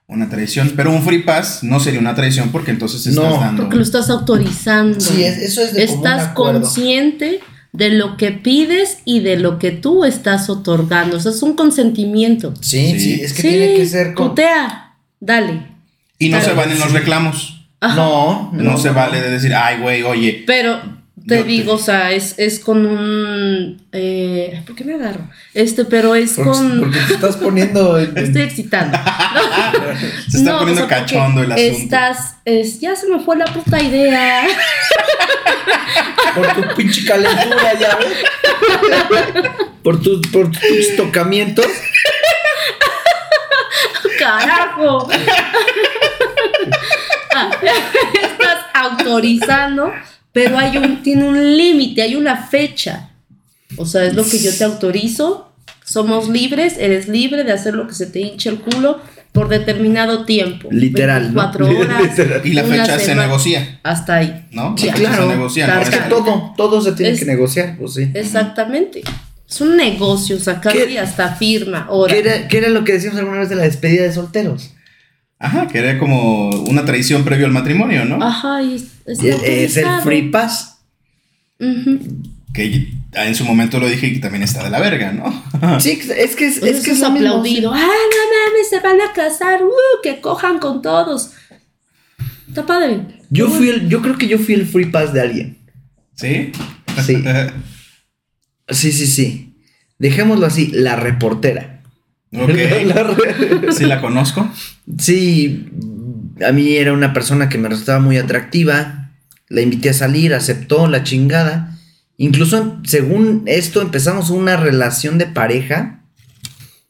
Una 0.09 0.29
traición, 0.29 0.71
pero 0.77 0.91
un 0.91 1.03
free 1.03 1.23
pass 1.23 1.63
no 1.63 1.81
sería 1.81 1.99
una 1.99 2.15
traición 2.15 2.49
porque 2.53 2.71
entonces 2.71 3.05
estás 3.05 3.15
No, 3.25 3.39
dando. 3.41 3.63
Porque 3.63 3.75
lo 3.75 3.83
estás 3.83 4.09
autorizando. 4.09 5.01
Sí, 5.01 5.21
es- 5.23 5.37
eso 5.39 5.61
es 5.61 5.73
de 5.73 5.83
Estás 5.83 6.29
consciente 6.29 7.41
de 7.73 7.89
lo 7.89 8.15
que 8.15 8.31
pides 8.31 8.99
y 9.03 9.19
de 9.19 9.37
lo 9.37 9.59
que 9.59 9.71
tú 9.71 10.05
estás 10.05 10.49
otorgando. 10.49 11.17
O 11.17 11.19
sea, 11.19 11.31
es 11.31 11.43
un 11.43 11.55
consentimiento. 11.55 12.53
Sí, 12.61 12.91
Sí. 12.93 12.99
sí, 12.99 13.21
es 13.21 13.33
que 13.33 13.41
sí, 13.41 13.47
tiene 13.49 13.75
que 13.75 13.85
ser 13.85 14.13
con... 14.13 14.29
tutea, 14.29 14.95
dale. 15.19 15.67
Y 16.19 16.29
no 16.29 16.37
se 16.37 16.43
Claro, 16.45 16.57
valen 16.59 16.79
los 16.79 16.87
sí. 16.89 16.93
reclamos. 16.97 17.57
Ajá. 17.79 17.95
No, 17.95 18.49
No, 18.53 18.77
se 18.77 18.89
vale 18.89 19.21
de 19.21 19.29
decir, 19.31 19.53
ay, 19.53 19.79
güey, 19.79 20.03
oye, 20.03 20.43
Pero 20.47 20.79
te 21.27 21.43
digo, 21.43 21.73
o 21.73 21.77
sea, 21.77 22.11
es, 22.13 22.35
es 22.37 22.59
con 22.59 22.85
un... 22.85 23.81
Eh, 23.91 24.63
¿Por 24.65 24.75
qué 24.77 24.85
me 24.85 24.93
agarro? 24.93 25.29
Este, 25.53 25.83
pero 25.83 26.15
es 26.15 26.33
Porque, 26.35 26.51
con... 26.51 26.79
porque 26.79 26.99
te 26.99 27.13
estás 27.15 27.35
poniendo... 27.37 27.99
en- 27.99 28.13
Me 28.13 28.21
estoy 28.21 28.43
excitando. 28.43 28.97
se 30.29 30.37
está 30.37 30.51
No, 30.53 30.59
poniendo 30.59 30.85
o 30.85 30.87
sea, 30.87 30.99
cachondo 30.99 31.43
el 31.43 31.51
asunto. 31.51 31.71
Estás... 31.73 32.35
es- 32.45 32.79
ya 32.79 32.95
se 32.95 33.09
me 33.09 33.19
fue 33.19 33.35
la 33.35 33.45
puta 33.45 33.77
idea. 33.81 34.47
por 36.33 36.47
tu 36.53 36.75
pinche 36.75 37.05
calentura, 37.05 37.73
ya 37.79 37.95
ves. 37.97 39.49
Por, 39.83 40.01
tus 40.01 40.25
por 40.27 40.49
tus 40.49 40.95
tocamientos. 40.95 41.65
¡Carajo! 44.17 45.09
Estás 48.21 48.58
autorizando, 48.73 49.91
pero 50.32 50.58
hay 50.58 50.78
un, 50.78 51.02
tiene 51.04 51.28
un 51.28 51.58
límite, 51.58 52.02
hay 52.02 52.15
una 52.15 52.38
fecha. 52.47 53.10
O 53.78 53.86
sea, 53.86 54.04
es 54.06 54.13
lo 54.13 54.23
que 54.23 54.39
yo 54.39 54.56
te 54.56 54.63
autorizo. 54.63 55.52
Somos 55.84 56.28
libres, 56.30 56.76
eres 56.78 57.08
libre 57.08 57.43
de 57.43 57.52
hacer 57.54 57.73
lo 57.73 57.88
que 57.88 57.93
se 57.93 58.08
te 58.08 58.19
hinche 58.19 58.50
el 58.50 58.60
culo 58.60 59.00
por 59.32 59.47
determinado 59.50 60.26
tiempo. 60.26 60.67
Literal, 60.71 61.34
¿no? 61.34 61.41
24 61.52 61.69
horas. 61.80 62.02
Literal. 62.02 62.41
Y 62.45 62.54
la 62.54 62.63
fecha 62.63 63.00
se 63.00 63.15
negocia, 63.15 63.80
Hasta 63.84 64.15
ahí. 64.15 64.45
¿no? 64.52 64.76
Sí, 64.78 64.89
claro. 64.89 65.23
Se 65.30 65.36
negocia, 65.36 65.65
Claro, 65.65 65.82
¿no? 65.82 65.88
Es 65.88 65.95
que 65.95 66.10
todo, 66.10 66.54
todo 66.58 66.82
se 66.82 66.91
tiene 66.93 67.12
Es- 67.13 67.19
que 67.19 67.26
negociar, 67.26 67.76
pues 67.80 67.93
sí. 67.93 68.10
Exactamente. 68.13 69.02
Es 69.50 69.62
un 69.62 69.78
negocio, 69.78 70.38
casi 70.62 70.78
¿Qué? 70.78 71.00
hasta 71.00 71.36
firma. 71.36 71.86
Ahora. 71.89 72.13
¿Qué 72.13 72.19
era, 72.19 72.47
qué 72.50 72.58
era 72.58 72.67
lo 72.69 72.84
que 72.84 72.91
decíamos 72.93 73.17
alguna 73.19 73.39
vez 73.39 73.47
de 73.50 73.56
la 73.56 73.63
despedida 73.63 74.04
de 74.04 74.12
solteros? 74.12 74.71
Ajá, 75.39 75.67
que 75.67 75.78
era 75.78 76.00
como 76.00 76.50
una 76.50 76.84
tradición 76.84 77.23
previo 77.23 77.45
al 77.45 77.52
matrimonio, 77.52 78.06
¿no? 78.06 78.23
Ajá, 78.23 78.62
y 78.63 78.76
es, 78.76 79.23
Es 79.23 79.78
el 79.78 79.88
free 80.04 80.30
pass. 80.30 80.80
Que 82.54 82.91
en 83.13 83.36
su 83.36 83.45
momento 83.45 83.80
lo 83.80 83.88
dije 83.88 84.08
y 84.08 84.13
que 84.13 84.19
también 84.19 84.43
está 84.43 84.63
de 84.63 84.71
la 84.71 84.80
verga, 84.80 85.12
¿no? 85.12 85.80
Sí, 85.80 86.00
es 86.17 86.36
que 86.36 86.47
es, 86.47 86.60
Pues 86.60 86.78
es 86.78 86.84
que 86.84 86.91
es 86.91 87.04
aplaudido. 87.04 87.71
Ah, 87.73 87.78
no 87.78 87.84
mames, 87.86 88.69
se 88.69 88.80
van 88.80 89.00
a 89.02 89.13
casar. 89.13 89.63
Uh, 89.63 90.02
que 90.02 90.21
cojan 90.21 90.58
con 90.60 90.82
todos. 90.82 91.32
Está 92.47 92.65
padre. 92.65 93.02
Yo 93.30 93.50
fui 93.50 93.69
el, 93.69 93.89
yo 93.89 94.02
creo 94.02 94.17
que 94.17 94.28
yo 94.28 94.39
fui 94.39 94.56
el 94.56 94.65
free 94.65 94.88
pass 94.88 95.13
de 95.13 95.21
alguien. 95.21 95.58
¿Sí? 96.15 96.52
Sí. 97.06 97.23
Sí, 98.69 98.91
sí, 98.91 99.08
sí. 99.08 99.56
Dejémoslo 99.97 100.45
así, 100.45 100.67
la 100.73 100.97
reportera. 100.97 101.76
Ok. 102.33 102.49
La 102.85 103.03
re- 103.03 103.71
Sí 103.71 103.85
la 103.85 104.01
conozco. 104.01 104.49
Sí, 104.97 105.67
a 106.45 106.51
mí 106.51 106.75
era 106.75 106.93
una 106.93 107.13
persona 107.13 107.49
que 107.49 107.57
me 107.57 107.69
resultaba 107.69 107.99
muy 107.99 108.17
atractiva. 108.17 109.11
La 109.49 109.61
invité 109.61 109.89
a 109.89 109.93
salir, 109.93 110.33
aceptó 110.33 110.87
la 110.87 111.03
chingada. 111.03 111.77
Incluso, 112.17 112.79
según 112.83 113.43
esto, 113.45 113.81
empezamos 113.81 114.29
una 114.29 114.57
relación 114.57 115.17
de 115.17 115.27
pareja. 115.27 116.01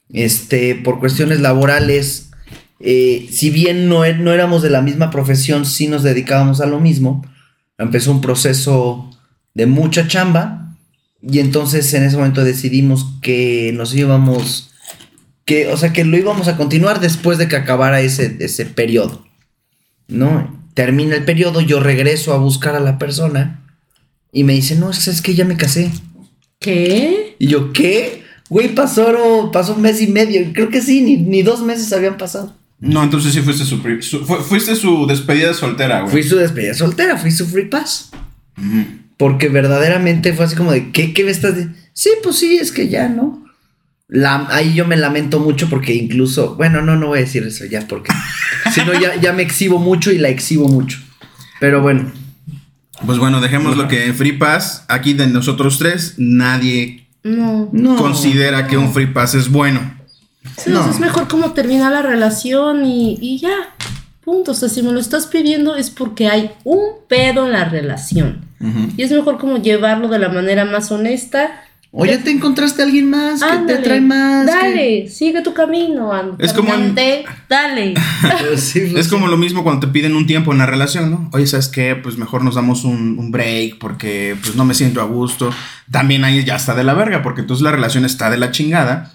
Este, 0.10 0.76
por 0.76 1.00
cuestiones 1.00 1.42
laborales. 1.42 2.24
eh, 2.80 3.28
si 3.32 3.50
bien 3.50 3.90
no, 3.90 4.06
é- 4.06 4.14
no 4.14 4.32
éramos 4.32 4.62
de 4.62 4.70
la 4.70 4.82
misma 4.84 5.10
profesión, 5.10 5.66
sí 5.66 5.88
nos 5.88 6.04
dedicábamos 6.04 6.62
a 6.62 6.68
lo 6.68 6.80
mismo. 6.80 7.26
Empezó 7.80 8.12
un 8.12 8.22
proceso 8.22 9.10
de 9.56 9.66
mucha 9.66 10.08
chamba. 10.08 10.76
Y 11.22 11.40
entonces 11.40 11.92
en 11.96 12.04
ese 12.04 12.16
momento 12.18 12.44
decidimos 12.44 13.06
que 13.22 13.72
nos 13.76 13.94
íbamos 13.96 14.72
que, 15.48 15.68
o 15.70 15.78
sea, 15.78 15.94
que 15.94 16.04
lo 16.06 16.16
íbamos 16.18 16.48
a 16.48 16.58
continuar 16.58 17.00
después 17.00 17.40
de 17.40 17.48
que 17.48 17.56
acabara 17.56 18.02
ese, 18.02 18.36
ese 18.42 18.66
periodo, 18.68 19.26
¿no? 20.08 20.56
Termina 20.76 21.16
el 21.16 21.26
periodo, 21.26 21.62
yo 21.62 21.80
regreso 21.80 22.34
a 22.34 22.38
buscar 22.38 22.76
a 22.76 22.80
la 22.80 23.00
persona 23.00 23.64
y 24.32 24.44
me 24.44 24.54
dice, 24.54 24.76
no, 24.76 24.92
es 24.92 25.04
que, 25.04 25.10
es 25.10 25.22
que 25.24 25.34
ya 25.34 25.46
me 25.46 25.58
casé. 25.58 25.90
¿Qué? 26.60 27.36
Y 27.40 27.48
yo, 27.48 27.74
¿qué? 27.74 28.24
Güey, 28.50 28.76
pasó, 28.76 29.50
pasó 29.52 29.74
un 29.74 29.82
mes 29.82 30.02
y 30.02 30.08
medio, 30.08 30.42
creo 30.54 30.70
que 30.70 30.82
sí, 30.82 31.02
ni, 31.02 31.18
ni 31.18 31.42
dos 31.42 31.62
meses 31.64 31.92
habían 31.94 32.18
pasado. 32.18 32.56
No, 32.80 33.02
entonces 33.04 33.34
sí 33.34 33.42
fuiste 33.42 33.66
su, 33.66 33.82
su- 34.02 34.26
fu- 34.26 34.36
fuiste 34.44 34.76
su 34.76 35.08
despedida 35.08 35.54
soltera, 35.54 36.02
güey. 36.02 36.12
Fui 36.12 36.24
su 36.24 36.36
despedida 36.36 36.74
soltera, 36.76 37.18
fui 37.18 37.32
su 37.32 37.48
free 37.48 37.66
pass. 37.66 38.12
Porque 39.18 39.50
verdaderamente 39.50 40.34
fue 40.34 40.46
así 40.46 40.56
como 40.56 40.72
de, 40.72 40.92
¿qué, 40.92 41.14
qué 41.14 41.24
me 41.24 41.32
estás 41.32 41.56
diciendo? 41.56 41.78
Sí, 41.94 42.12
pues 42.22 42.36
sí, 42.38 42.58
es 42.58 42.72
que 42.72 42.88
ya, 42.88 43.10
¿no? 43.10 43.44
La- 44.10 44.48
ahí 44.52 44.74
yo 44.74 44.86
me 44.88 44.96
lamento 44.96 45.40
mucho 45.40 45.70
porque 45.70 45.94
incluso, 45.94 46.56
bueno, 46.56 46.82
no, 46.82 46.96
no 46.96 47.08
voy 47.08 47.20
a 47.20 47.22
decir 47.22 47.44
eso 47.44 47.66
ya 47.66 47.86
porque, 47.88 48.12
si 48.74 48.82
no, 48.86 48.94
ya, 49.00 49.16
ya 49.20 49.34
me 49.34 49.44
exhibo 49.44 49.80
mucho 49.80 50.12
y 50.12 50.18
la 50.18 50.30
exhibo 50.30 50.68
mucho. 50.68 51.00
Pero 51.60 51.82
bueno, 51.82 52.12
Pues 53.06 53.18
bueno, 53.20 53.42
dejemos 53.42 53.76
lo 53.78 53.88
que 53.88 54.06
en 54.06 54.16
Free 54.16 54.34
Pass, 54.34 54.86
aquí 54.88 55.14
de 55.14 55.28
nosotros 55.28 55.78
tres, 55.78 56.16
nadie 56.18 57.08
No. 57.24 57.70
no. 57.74 57.96
considera 57.98 58.68
que 58.68 58.78
un 58.78 58.94
Free 58.94 59.08
Pass 59.08 59.36
es 59.36 59.52
bueno. 59.52 59.82
Sí, 60.58 60.70
No. 60.72 60.90
es 60.90 61.00
mejor 61.00 61.28
como 61.28 61.52
terminar 61.52 61.92
la 61.92 62.02
relación 62.02 62.86
y, 62.86 63.18
y 63.22 63.38
ya. 63.40 63.56
Punto. 64.24 64.52
O 64.52 64.54
sea, 64.54 64.68
si 64.70 64.82
me 64.84 64.92
lo 64.92 65.00
estás 65.00 65.28
pidiendo 65.28 65.76
es 65.76 65.90
porque 65.90 66.28
hay 66.28 66.52
un 66.64 66.80
pedo 67.08 67.46
en 67.46 67.52
la 67.52 67.66
relación. 67.66 68.46
Ujú. 68.60 68.92
Y 68.98 69.04
es 69.04 69.12
mejor 69.12 69.38
como 69.38 69.58
llevarlo 69.62 70.08
de 70.08 70.20
la 70.20 70.30
manera 70.30 70.66
más 70.66 70.92
honesta. 70.92 71.62
O 72.00 72.06
ya 72.06 72.20
te 72.24 72.30
encontraste 72.30 72.84
a 72.84 72.86
alguien 72.86 73.10
más 73.10 73.42
que 73.42 73.50
Ándale, 73.50 73.80
te 73.80 73.84
trae 73.84 74.02
más. 74.02 74.46
que- 74.46 74.52
Dale, 74.52 75.10
sigue 75.10 75.42
tu 75.42 75.54
camino. 75.56 76.14
and- 76.14 76.40
Es 76.40 76.54
como 76.54 76.70
Dale. 77.50 77.94
Sí, 78.58 78.82
pues, 78.92 79.06
Es 79.06 79.08
como 79.08 79.28
lo 79.28 79.36
mismo 79.38 79.64
cuando 79.64 79.88
te 79.88 79.92
piden 79.94 80.16
un 80.16 80.28
tiempo 80.28 80.52
en 80.52 80.60
la 80.60 80.68
relación, 80.68 81.10
¿no? 81.10 81.30
Oye, 81.34 81.48
¿sabes 81.48 81.70
qué? 81.70 81.96
Pues 81.96 82.18
mejor 82.18 82.44
nos 82.44 82.54
damos 82.56 82.84
un, 82.84 83.18
un 83.18 83.32
break 83.32 83.80
porque 83.80 84.36
pues 84.42 84.56
no 84.56 84.64
me 84.64 84.76
siento 84.76 85.02
a 85.02 85.06
gusto. 85.06 85.50
También 85.90 86.24
ahí 86.24 86.44
ya 86.46 86.56
está 86.56 86.76
de 86.76 86.84
la 86.84 86.94
verga 86.94 87.24
porque 87.24 87.42
entonces 87.42 87.64
la 87.64 87.72
relación 87.72 88.06
está 88.06 88.30
de 88.30 88.38
la 88.38 88.52
chingada. 88.52 89.14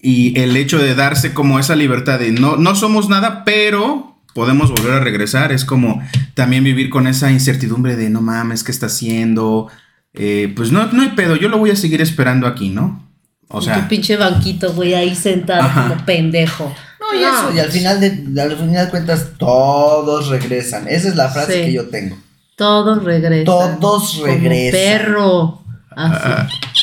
Y 0.00 0.36
el 0.40 0.56
hecho 0.56 0.78
de 0.78 0.96
darse 0.96 1.32
como 1.32 1.60
esa 1.60 1.76
libertad 1.76 2.18
de 2.18 2.32
no, 2.32 2.56
no 2.56 2.74
somos 2.74 3.08
nada, 3.08 3.44
pero 3.44 4.16
podemos 4.34 4.70
volver 4.72 4.94
a 4.94 5.00
regresar. 5.00 5.52
Es 5.52 5.64
como 5.64 6.02
también 6.34 6.64
vivir 6.64 6.90
con 6.90 7.06
esa 7.06 7.30
incertidumbre 7.30 7.94
de 7.94 8.10
no 8.10 8.20
mames, 8.20 8.64
¿qué 8.64 8.72
está 8.72 8.86
haciendo? 8.86 9.68
Eh, 10.14 10.52
pues 10.54 10.70
no, 10.72 10.86
no 10.92 11.02
hay 11.02 11.08
pedo, 11.10 11.36
yo 11.36 11.48
lo 11.48 11.58
voy 11.58 11.70
a 11.70 11.76
seguir 11.76 12.00
esperando 12.02 12.46
aquí, 12.46 12.68
¿no? 12.68 13.08
O 13.48 13.60
Y 13.60 13.64
sea, 13.64 13.82
tu 13.82 13.88
pinche 13.88 14.16
banquito, 14.16 14.72
güey, 14.72 14.94
ahí 14.94 15.14
sentado 15.14 15.62
Ajá. 15.62 15.88
como 15.88 16.04
pendejo. 16.04 16.74
No, 17.00 17.18
y 17.18 17.22
eso, 17.22 17.52
y 17.54 17.58
al 17.58 17.70
final 17.70 18.00
de, 18.00 18.40
al 18.42 18.56
final 18.56 18.84
de 18.86 18.90
cuentas, 18.90 19.26
todos 19.38 20.28
regresan. 20.28 20.86
Esa 20.88 21.08
es 21.08 21.16
la 21.16 21.28
frase 21.28 21.54
Sí. 21.54 21.60
que 21.62 21.72
yo 21.72 21.88
tengo. 21.88 22.16
Todos 22.56 23.02
regresan. 23.02 23.44
Todos 23.80 24.12
Como 24.14 24.26
regresan. 24.26 24.72
perro. 24.80 25.62
Así. 25.94 26.28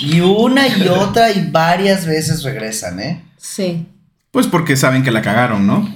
Y 0.05 0.19
una 0.21 0.67
y 0.67 0.87
otra 0.87 1.31
y 1.31 1.49
varias 1.49 2.05
veces 2.05 2.43
regresan, 2.43 2.99
¿eh? 2.99 3.23
Sí. 3.37 3.87
Pues 4.31 4.45
porque 4.47 4.75
saben 4.75 5.01
que 5.03 5.11
la 5.11 5.21
cagaron, 5.21 5.65
¿no? 5.65 5.89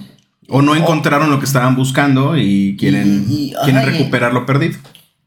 O 0.50 0.62
no 0.62 0.76
encontraron 0.76 1.30
lo 1.30 1.40
que 1.40 1.46
estaban 1.46 1.76
buscando 1.76 2.36
y 2.38 2.76
quieren, 2.80 3.26
Y- 3.30 3.52
y- 3.52 3.54
quieren 3.64 3.78
ajá, 3.78 3.86
recuperar 3.86 4.34
lo 4.34 4.46
perdido. 4.46 4.78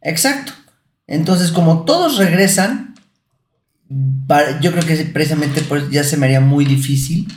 Exacto. 0.02 0.52
Entonces, 1.06 1.52
como 1.52 1.84
todos 1.84 2.18
regresan, 2.18 2.94
para- 4.26 4.60
yo 4.60 4.72
creo 4.72 4.84
que 4.84 4.96
precisamente 5.06 5.60
por 5.62 5.90
ya 5.90 6.02
se 6.04 6.16
me 6.16 6.26
haría 6.26 6.40
muy 6.40 6.64
difícil 6.64 7.28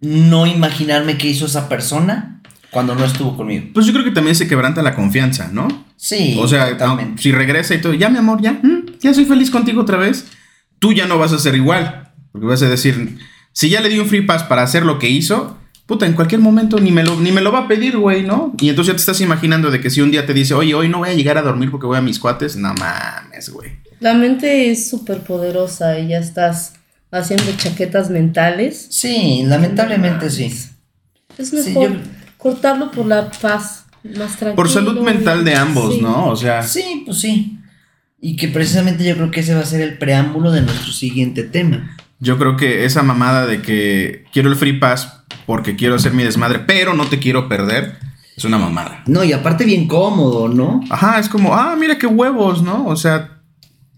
no 0.00 0.46
imaginarme 0.46 1.16
qué 1.16 1.28
hizo 1.28 1.46
esa 1.46 1.68
persona 1.68 2.42
cuando 2.70 2.94
no 2.94 3.04
estuvo 3.04 3.36
conmigo. 3.36 3.66
Pues 3.72 3.86
yo 3.86 3.92
creo 3.92 4.04
que 4.04 4.10
también 4.10 4.36
se 4.36 4.46
quebranta 4.46 4.82
la 4.82 4.94
confianza, 4.94 5.48
¿no? 5.50 5.86
Sí, 5.96 6.36
o 6.38 6.46
sea, 6.46 6.72
no, 6.74 7.14
si 7.18 7.32
regresa 7.32 7.74
y 7.74 7.80
todo, 7.80 7.94
ya 7.94 8.10
mi 8.10 8.18
amor, 8.18 8.42
ya, 8.42 8.52
mm, 8.52 8.98
ya 9.00 9.14
soy 9.14 9.24
feliz 9.24 9.50
contigo 9.50 9.80
otra 9.80 9.96
vez, 9.96 10.26
tú 10.78 10.92
ya 10.92 11.06
no 11.06 11.18
vas 11.18 11.32
a 11.32 11.38
ser 11.38 11.54
igual. 11.54 12.12
Porque 12.32 12.46
vas 12.46 12.60
a 12.62 12.68
decir, 12.68 13.16
si 13.52 13.70
ya 13.70 13.80
le 13.80 13.88
di 13.88 13.98
un 13.98 14.06
free 14.06 14.20
pass 14.20 14.42
para 14.42 14.62
hacer 14.62 14.84
lo 14.84 14.98
que 14.98 15.08
hizo, 15.08 15.56
puta, 15.86 16.04
en 16.06 16.12
cualquier 16.14 16.40
momento 16.40 16.78
ni 16.80 16.90
me 16.90 17.02
lo, 17.04 17.18
ni 17.20 17.32
me 17.32 17.40
lo 17.40 17.52
va 17.52 17.60
a 17.60 17.68
pedir, 17.68 17.96
güey, 17.96 18.22
¿no? 18.24 18.52
Y 18.60 18.68
entonces 18.68 18.92
ya 18.92 18.96
te 18.96 19.00
estás 19.00 19.20
imaginando 19.20 19.70
de 19.70 19.80
que 19.80 19.88
si 19.90 20.00
un 20.00 20.10
día 20.10 20.26
te 20.26 20.34
dice, 20.34 20.54
oye, 20.54 20.74
hoy 20.74 20.88
no 20.88 20.98
voy 20.98 21.10
a 21.10 21.14
llegar 21.14 21.38
a 21.38 21.42
dormir 21.42 21.70
porque 21.70 21.86
voy 21.86 21.96
a 21.96 22.00
mis 22.02 22.18
cuates, 22.18 22.56
no 22.56 22.74
mames, 22.74 23.48
güey. 23.50 23.70
La 24.00 24.12
mente 24.14 24.70
es 24.70 24.90
súper 24.90 25.20
poderosa 25.20 25.98
y 25.98 26.08
ya 26.08 26.18
estás 26.18 26.74
haciendo 27.10 27.50
chaquetas 27.56 28.10
mentales. 28.10 28.86
Sí, 28.90 29.44
lamentablemente 29.46 30.28
sí. 30.28 30.46
Es 31.38 31.48
Sí, 31.50 31.56
mejor 31.56 31.92
yo- 31.92 31.98
cortarlo 32.36 32.90
por 32.90 33.06
la 33.06 33.30
paz, 33.30 33.84
más 34.04 34.36
tranquilo. 34.36 34.54
Por 34.56 34.68
salud 34.68 35.00
mental 35.00 35.44
de 35.44 35.54
ambos, 35.54 35.94
Sí. 35.94 36.00
¿no? 36.02 36.28
O 36.28 36.36
sea, 36.36 36.62
Sí, 36.62 37.02
pues 37.06 37.20
sí. 37.20 37.58
Y 38.20 38.36
que 38.36 38.48
precisamente 38.48 39.04
yo 39.04 39.14
creo 39.14 39.30
que 39.30 39.40
ese 39.40 39.54
va 39.54 39.60
a 39.60 39.66
ser 39.66 39.80
el 39.82 39.98
preámbulo 39.98 40.50
de 40.50 40.62
nuestro 40.62 40.92
siguiente 40.92 41.42
tema. 41.42 41.95
Yo 42.18 42.38
creo 42.38 42.56
que 42.56 42.84
esa 42.84 43.02
mamada 43.02 43.46
de 43.46 43.60
que 43.62 44.24
quiero 44.32 44.48
el 44.50 44.56
free 44.56 44.78
pass 44.78 45.12
porque 45.46 45.76
quiero 45.76 45.94
hacer 45.96 46.12
mi 46.12 46.22
desmadre, 46.24 46.60
pero 46.60 46.94
no 46.94 47.06
te 47.06 47.18
quiero 47.18 47.48
perder, 47.48 47.98
es 48.36 48.44
una 48.44 48.58
mamada. 48.58 49.02
No, 49.06 49.22
y 49.22 49.32
aparte 49.32 49.64
bien 49.64 49.86
cómodo, 49.86 50.48
¿no? 50.48 50.80
Ajá, 50.90 51.18
es 51.18 51.28
como, 51.28 51.54
ah, 51.54 51.76
mira 51.78 51.98
qué 51.98 52.06
huevos, 52.06 52.62
¿no? 52.62 52.86
O 52.86 52.96
sea, 52.96 53.38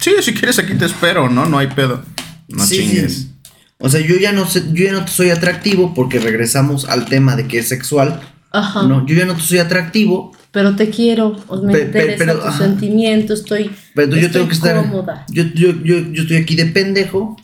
sí, 0.01 0.13
si 0.21 0.35
quieres 0.35 0.59
aquí 0.59 0.75
te 0.75 0.85
espero, 0.85 1.29
¿no? 1.31 1.47
No 1.47 1.59
hay 1.59 1.69
pedo. 1.69 2.03
No 2.49 2.65
Sí, 2.65 2.79
chingues. 2.79 3.13
sí. 3.15 3.33
O 3.79 3.89
sea, 3.89 4.01
yo 4.01 4.17
ya 4.17 4.33
no 4.33 4.45
sé, 4.47 4.65
yo 4.73 4.85
ya 4.87 4.93
no 4.93 5.05
te 5.05 5.13
soy 5.13 5.31
atractivo 5.31 5.95
porque 5.95 6.19
regresamos 6.19 6.87
al 6.89 7.05
tema 7.05 7.37
de 7.37 7.47
que 7.47 7.61
es 7.61 7.69
sexual. 7.69 8.21
Ajá. 8.51 8.83
No, 8.83 9.07
yo 9.07 9.15
ya 9.15 9.25
no 9.27 9.35
te 9.35 9.43
soy 9.43 9.59
atractivo, 9.59 10.33
Pero 10.51 10.75
te 10.75 10.89
quiero, 10.91 11.37
me 11.63 11.73
Pe- 11.73 11.87
pe- 11.87 12.15
pero, 12.19 12.41
tu 12.41 12.47
ajá. 12.49 12.59
sentimiento, 12.59 13.35
estoy, 13.35 13.71
pero 13.95 14.09
yo 14.11 14.17
estoy 14.17 14.33
tengo 14.33 14.49
que 14.49 14.55
estar. 14.55 14.77
cómoda. 14.77 15.25
Yo, 15.31 15.45
yo, 15.55 15.71
yo, 15.85 15.99
yo 16.11 16.23
estoy 16.23 16.39
aquí 16.39 16.57
de 16.57 16.65
pendejo, 16.67 17.37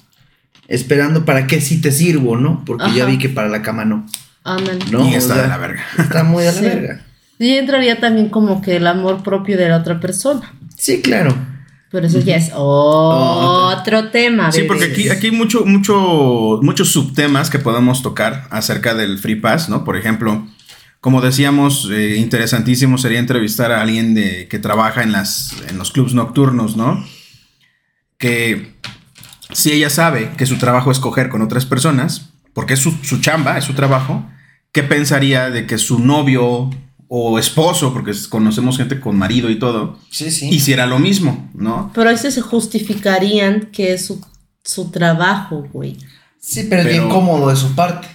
esperando 0.68 1.24
para 1.24 1.46
que 1.46 1.60
sí 1.60 1.80
te 1.80 1.92
sirvo, 1.92 2.36
¿no? 2.36 2.64
Porque 2.64 2.92
ya 2.94 3.04
vi 3.04 3.18
que 3.18 3.28
para 3.28 3.48
la 3.48 3.62
cama 3.62 3.84
no. 3.84 4.06
Ándale. 4.44 4.84
No, 4.90 5.08
y 5.08 5.14
o 5.14 5.18
está 5.18 5.34
sea, 5.34 5.42
de 5.42 5.48
la 5.48 5.56
verga. 5.58 5.82
Está 5.98 6.24
muy 6.24 6.44
a 6.44 6.52
la 6.52 6.58
Sí. 6.58 6.64
verga. 6.64 7.02
Y 7.38 7.54
entraría 7.54 7.98
también 8.00 8.28
como 8.28 8.62
que 8.62 8.76
el 8.76 8.86
amor 8.86 9.22
propio 9.22 9.56
de 9.56 9.68
la 9.68 9.78
otra 9.78 9.98
persona. 10.00 10.52
Sí, 10.76 11.02
claro. 11.02 11.34
Pero 11.90 12.06
eso 12.06 12.20
ya 12.20 12.36
es 12.36 12.50
otro 12.54 14.10
tema. 14.10 14.50
Sí, 14.52 14.62
porque 14.62 14.84
aquí, 14.84 15.08
aquí 15.08 15.26
hay 15.26 15.32
mucho, 15.32 15.64
mucho, 15.64 16.58
muchos 16.62 16.90
subtemas 16.90 17.50
que 17.50 17.58
podemos 17.58 18.02
tocar 18.02 18.46
acerca 18.50 18.94
del 18.94 19.18
free 19.18 19.36
pass, 19.36 19.68
¿no? 19.68 19.84
Por 19.84 19.96
ejemplo, 19.96 20.46
como 21.00 21.20
decíamos, 21.20 21.88
eh, 21.92 22.16
interesantísimo 22.16 22.98
sería 22.98 23.18
entrevistar 23.20 23.70
a 23.72 23.80
alguien 23.80 24.14
de, 24.14 24.48
que 24.48 24.58
trabaja 24.58 25.02
en, 25.02 25.12
las, 25.12 25.54
en 25.68 25.78
los 25.78 25.92
clubs 25.92 26.14
nocturnos, 26.14 26.76
¿no? 26.76 27.04
Que 28.18 28.73
si 29.52 29.72
ella 29.72 29.90
sabe 29.90 30.32
que 30.36 30.46
su 30.46 30.58
trabajo 30.58 30.90
es 30.90 30.98
coger 30.98 31.28
con 31.28 31.42
otras 31.42 31.66
personas, 31.66 32.30
porque 32.52 32.74
es 32.74 32.80
su, 32.80 32.92
su 33.02 33.20
chamba, 33.20 33.58
es 33.58 33.64
su 33.64 33.74
trabajo, 33.74 34.24
¿qué 34.72 34.82
pensaría 34.82 35.50
de 35.50 35.66
que 35.66 35.78
su 35.78 35.98
novio 35.98 36.70
o 37.08 37.38
esposo, 37.38 37.92
porque 37.92 38.12
conocemos 38.28 38.76
gente 38.76 38.98
con 38.98 39.16
marido 39.16 39.50
y 39.50 39.58
todo, 39.58 39.98
Sí, 40.10 40.30
sí. 40.30 40.48
hiciera 40.48 40.86
lo 40.86 40.98
mismo, 40.98 41.50
¿no? 41.54 41.90
Pero 41.94 42.10
ahí 42.10 42.18
sí 42.18 42.30
se 42.30 42.40
justificarían 42.40 43.68
que 43.72 43.92
es 43.92 44.06
su 44.06 44.20
su 44.64 44.90
trabajo, 44.90 45.66
güey. 45.72 45.98
Sí, 46.40 46.66
pero, 46.68 46.82
es 46.82 46.88
bien 46.88 47.08
cómodo 47.08 47.50
de 47.50 47.56
su 47.56 47.74
parte. 47.74 48.08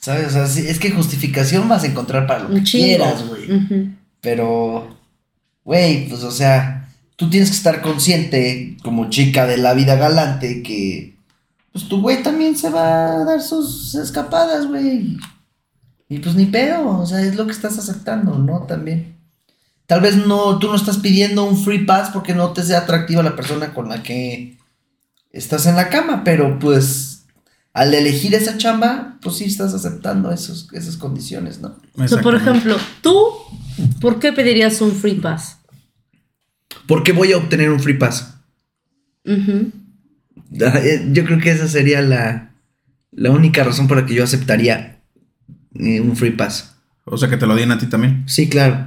¿Sabes? 0.00 0.28
O 0.28 0.30
sea, 0.30 0.46
sí, 0.46 0.64
es 0.66 0.78
que 0.78 0.90
justificación 0.92 1.68
vas 1.68 1.82
a 1.82 1.88
encontrar 1.88 2.26
para 2.26 2.44
lo 2.44 2.54
que 2.54 2.62
chingo. 2.62 2.84
quieras, 2.86 3.26
güey. 3.26 3.48
Pero, 4.20 4.96
güey, 5.64 6.08
pues 6.08 6.22
o 6.22 6.30
sea, 6.30 6.75
tú 7.16 7.30
tienes 7.30 7.50
que 7.50 7.56
estar 7.56 7.82
consciente 7.82 8.76
como 8.82 9.10
chica 9.10 9.46
de 9.46 9.56
la 9.56 9.74
vida 9.74 9.96
galante 9.96 10.62
que, 10.62 11.16
pues 11.72 11.88
tu 11.88 12.00
güey 12.00 12.22
también 12.22 12.56
se 12.56 12.70
va 12.70 13.16
a 13.16 13.24
dar 13.24 13.42
sus 13.42 13.94
escapadas, 13.94 14.66
güey. 14.66 15.18
Y 16.08 16.18
pues 16.20 16.34
ni 16.34 16.46
pedo, 16.46 17.00
o 17.00 17.06
sea, 17.06 17.20
es 17.20 17.34
lo 17.34 17.46
que 17.46 17.52
estás 17.52 17.78
aceptando, 17.78 18.38
¿no? 18.38 18.62
También. 18.62 19.18
Tal 19.86 20.00
vez 20.00 20.16
no, 20.16 20.58
tú 20.58 20.68
no 20.68 20.76
estás 20.76 20.98
pidiendo 20.98 21.44
un 21.44 21.56
free 21.56 21.84
pass 21.84 22.10
porque 22.12 22.34
no 22.34 22.52
te 22.52 22.62
sea 22.62 22.78
atractiva 22.78 23.22
la 23.22 23.36
persona 23.36 23.74
con 23.74 23.88
la 23.88 24.02
que 24.02 24.58
estás 25.32 25.66
en 25.66 25.76
la 25.76 25.88
cama, 25.90 26.24
pero 26.24 26.58
pues 26.58 27.26
al 27.72 27.92
elegir 27.92 28.34
esa 28.34 28.56
chamba, 28.56 29.18
pues 29.20 29.36
sí 29.36 29.44
estás 29.44 29.74
aceptando 29.74 30.32
esos, 30.32 30.68
esas 30.72 30.96
condiciones, 30.96 31.60
¿no? 31.60 31.76
O 31.94 32.08
sea, 32.08 32.22
por 32.22 32.34
ejemplo, 32.34 32.76
tú, 33.02 33.28
¿por 34.00 34.18
qué 34.18 34.32
pedirías 34.32 34.80
un 34.80 34.92
free 34.92 35.16
pass? 35.16 35.58
¿Por 36.86 37.02
qué 37.02 37.12
voy 37.12 37.32
a 37.32 37.36
obtener 37.38 37.70
un 37.70 37.80
free 37.80 37.94
pass? 37.98 38.38
Ujú. 39.24 39.72
Eh, 40.60 41.08
Yo 41.12 41.24
creo 41.24 41.38
que 41.38 41.50
esa 41.50 41.66
sería 41.68 42.00
la, 42.02 42.50
la 43.12 43.30
única 43.30 43.64
razón 43.64 43.88
por 43.88 43.96
la 43.98 44.06
que 44.06 44.14
yo 44.14 44.24
aceptaría 44.24 45.00
eh, 45.74 46.00
un 46.00 46.16
free 46.16 46.30
pass. 46.32 46.76
O 47.04 47.16
sea, 47.16 47.28
que 47.28 47.36
te 47.36 47.46
lo 47.46 47.54
den 47.54 47.72
a 47.72 47.78
ti 47.78 47.86
también. 47.86 48.24
Sí, 48.28 48.48
claro. 48.48 48.86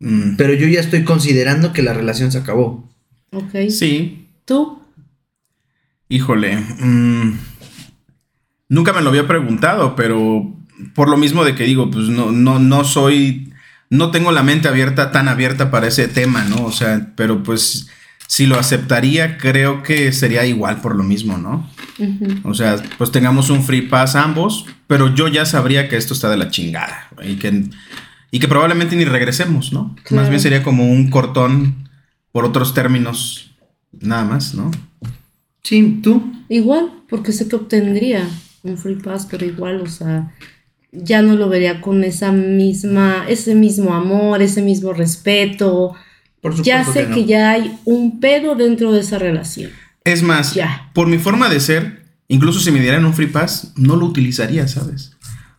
Mm, 0.00 0.36
Pero 0.36 0.52
yo 0.54 0.66
ya 0.68 0.80
estoy 0.80 1.04
considerando 1.04 1.72
que 1.72 1.82
la 1.82 1.92
relación 1.94 2.30
se 2.32 2.38
acabó. 2.38 2.88
Ok. 3.32 3.68
Sí, 3.70 4.28
¿Tú? 4.44 4.80
híjole. 6.08 6.56
mm, 6.56 7.32
nunca 8.68 8.92
me 8.92 9.02
lo 9.02 9.08
había 9.10 9.26
preguntado, 9.26 9.96
pero 9.96 10.54
por 10.94 11.08
lo 11.08 11.16
mismo 11.16 11.44
de 11.44 11.54
que 11.54 11.64
digo, 11.64 11.90
pues 11.90 12.08
no, 12.08 12.30
no, 12.32 12.58
no 12.58 12.84
soy, 12.84 13.52
no 13.90 14.10
tengo 14.10 14.32
la 14.32 14.42
mente 14.42 14.68
abierta, 14.68 15.12
tan 15.12 15.28
abierta 15.28 15.70
para 15.70 15.88
ese 15.88 16.08
tema, 16.08 16.44
¿no? 16.44 16.64
O 16.64 16.72
sea, 16.72 17.12
pero 17.16 17.42
pues 17.42 17.88
si 18.26 18.46
lo 18.46 18.58
aceptaría, 18.58 19.38
creo 19.38 19.82
que 19.82 20.12
sería 20.12 20.44
igual 20.46 20.80
por 20.80 20.96
lo 20.96 21.04
mismo, 21.04 21.38
¿no? 21.38 21.70
O 22.42 22.54
sea, 22.54 22.76
pues 22.98 23.12
tengamos 23.12 23.50
un 23.50 23.62
free 23.62 23.82
pass 23.82 24.16
ambos, 24.16 24.66
pero 24.86 25.14
yo 25.14 25.28
ya 25.28 25.46
sabría 25.46 25.88
que 25.88 25.96
esto 25.96 26.12
está 26.12 26.28
de 26.28 26.36
la 26.36 26.50
chingada 26.50 27.08
güey, 27.14 27.32
y 27.32 27.36
que, 27.36 27.64
y 28.30 28.38
que 28.38 28.48
probablemente 28.48 28.96
ni 28.96 29.04
regresemos, 29.04 29.72
¿no? 29.72 29.94
Más 30.10 30.28
bien 30.28 30.40
sería 30.40 30.62
como 30.62 30.90
un 30.90 31.10
cortón 31.10 31.88
por 32.32 32.44
otros 32.44 32.74
términos, 32.74 33.54
nada 33.92 34.24
más, 34.24 34.54
¿no? 34.54 34.70
Sí, 35.62 36.00
tú. 36.02 36.32
Igual, 36.48 36.92
porque 37.08 37.32
sé 37.32 37.48
que 37.48 37.56
obtendría 37.56 38.28
un 38.62 38.76
free 38.76 38.96
pass, 38.96 39.26
pero 39.30 39.46
igual, 39.46 39.80
o 39.80 39.86
sea, 39.86 40.32
ya 40.92 41.22
no 41.22 41.34
lo 41.36 41.48
vería 41.48 41.80
con 41.80 42.04
esa 42.04 42.32
misma, 42.32 43.24
ese 43.28 43.54
mismo 43.54 43.94
amor, 43.94 44.42
ese 44.42 44.62
mismo 44.62 44.92
respeto. 44.92 45.94
Por 46.40 46.62
Ya 46.62 46.84
sé 46.84 47.06
no. 47.08 47.14
que 47.14 47.24
ya 47.24 47.50
hay 47.50 47.78
un 47.84 48.20
pedo 48.20 48.54
dentro 48.54 48.92
de 48.92 49.00
esa 49.00 49.18
relación. 49.18 49.70
Es 50.04 50.22
más, 50.22 50.54
Ya. 50.54 50.90
por 50.94 51.08
mi 51.08 51.18
forma 51.18 51.48
de 51.48 51.58
ser, 51.60 52.04
incluso 52.28 52.60
si 52.60 52.70
me 52.70 52.80
dieran 52.80 53.04
un 53.04 53.14
free 53.14 53.26
pass, 53.26 53.72
no 53.76 53.96
lo 53.96 54.06
utilizaría, 54.06 54.68
¿sabes? 54.68 55.12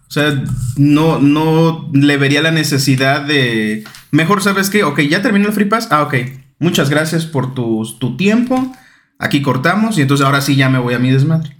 O 0.08 0.12
sea, 0.12 0.42
no, 0.78 1.20
no 1.20 1.90
le 1.94 2.16
vería 2.16 2.42
la 2.42 2.52
necesidad 2.52 3.22
de... 3.24 3.84
Mejor, 4.12 4.42
¿sabes 4.42 4.70
qué? 4.70 4.84
Ok, 4.86 5.02
ya 5.02 5.22
terminó 5.22 5.48
el 5.48 5.54
free 5.54 5.66
pass. 5.66 5.90
Ah, 5.92 6.04
ok. 6.04 6.16
Muchas 6.60 6.90
gracias 6.90 7.26
por 7.26 7.54
tu, 7.54 7.84
tu 8.00 8.16
tiempo. 8.16 8.74
Aquí 9.20 9.42
cortamos 9.42 9.98
y 9.98 10.02
entonces 10.04 10.26
ahora 10.26 10.40
sí 10.40 10.56
ya 10.56 10.70
me 10.70 10.80
voy 10.80 10.94
a 10.94 11.00
mi 11.00 11.12
desmadre. 11.12 11.57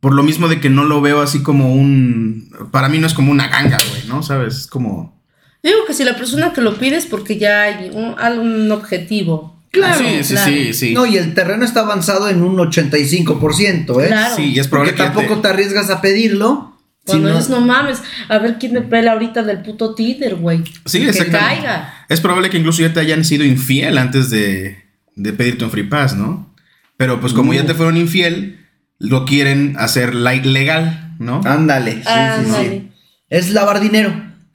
Por 0.00 0.14
lo 0.14 0.22
mismo 0.22 0.46
de 0.48 0.60
que 0.60 0.70
no 0.70 0.84
lo 0.84 1.00
veo 1.00 1.20
así 1.22 1.42
como 1.42 1.74
un... 1.74 2.50
Para 2.70 2.88
mí 2.88 2.98
no 2.98 3.06
es 3.06 3.14
como 3.14 3.32
una 3.32 3.48
ganga, 3.48 3.78
güey, 3.90 4.02
¿no? 4.06 4.22
¿Sabes? 4.22 4.56
Es 4.58 4.66
como... 4.66 5.20
Digo 5.62 5.78
que 5.86 5.92
si 5.94 6.04
la 6.04 6.16
persona 6.16 6.52
que 6.52 6.60
lo 6.60 6.76
pide 6.76 6.96
es 6.96 7.06
porque 7.06 7.36
ya 7.36 7.62
hay 7.62 7.90
un, 7.92 8.70
objetivo. 8.70 9.60
Claro, 9.72 9.98
sí, 9.98 10.22
sí, 10.22 10.34
claro. 10.34 10.52
sí, 10.52 10.72
sí. 10.74 10.94
No, 10.94 11.04
y 11.04 11.16
el 11.16 11.34
terreno 11.34 11.64
está 11.64 11.80
avanzado 11.80 12.28
en 12.28 12.42
un 12.42 12.56
85%, 12.56 14.02
¿eh? 14.02 14.06
Claro. 14.08 14.36
Sí, 14.36 14.52
y 14.52 14.58
es 14.58 14.68
Porque 14.68 14.92
probable 14.92 14.92
que... 14.92 15.02
tampoco 15.02 15.36
te- 15.36 15.42
te 15.42 15.48
arriesgas 15.48 15.90
a 15.90 16.00
pedirlo. 16.00 16.76
Cuando 17.04 17.28
si 17.28 17.32
no- 17.32 17.38
dices, 17.38 17.50
no 17.50 17.60
mames, 17.60 18.02
a 18.28 18.38
ver 18.38 18.56
quién 18.60 18.72
me 18.74 18.82
pela 18.82 19.12
ahorita 19.12 19.42
del 19.42 19.62
puto 19.62 19.94
títer, 19.94 20.36
güey. 20.36 20.62
Sí, 20.84 21.00
que 21.04 21.26
caiga. 21.26 22.04
Es 22.08 22.20
probable 22.20 22.50
que 22.50 22.58
incluso 22.58 22.82
ya 22.82 22.92
te 22.92 23.00
hayan 23.00 23.24
sido 23.24 23.44
infiel 23.44 23.98
antes 23.98 24.30
de, 24.30 24.84
de 25.16 25.32
pedirte 25.32 25.64
un 25.64 25.70
free 25.70 25.84
pass, 25.84 26.14
¿no? 26.14 26.54
Pero 26.96 27.20
pues 27.20 27.32
como 27.32 27.52
ya 27.54 27.64
te 27.66 27.74
fueron 27.74 27.96
infiel, 27.96 28.57
lo 28.98 29.24
quieren 29.24 29.76
hacer 29.78 30.14
legal, 30.14 31.14
¿no? 31.18 31.40
Ándale. 31.44 31.92
sí, 31.92 32.00
sí, 32.02 32.08
Ándale. 32.08 32.68
sí. 32.70 32.92
Es 33.30 33.50
lavar 33.50 33.80
dinero. 33.80 34.12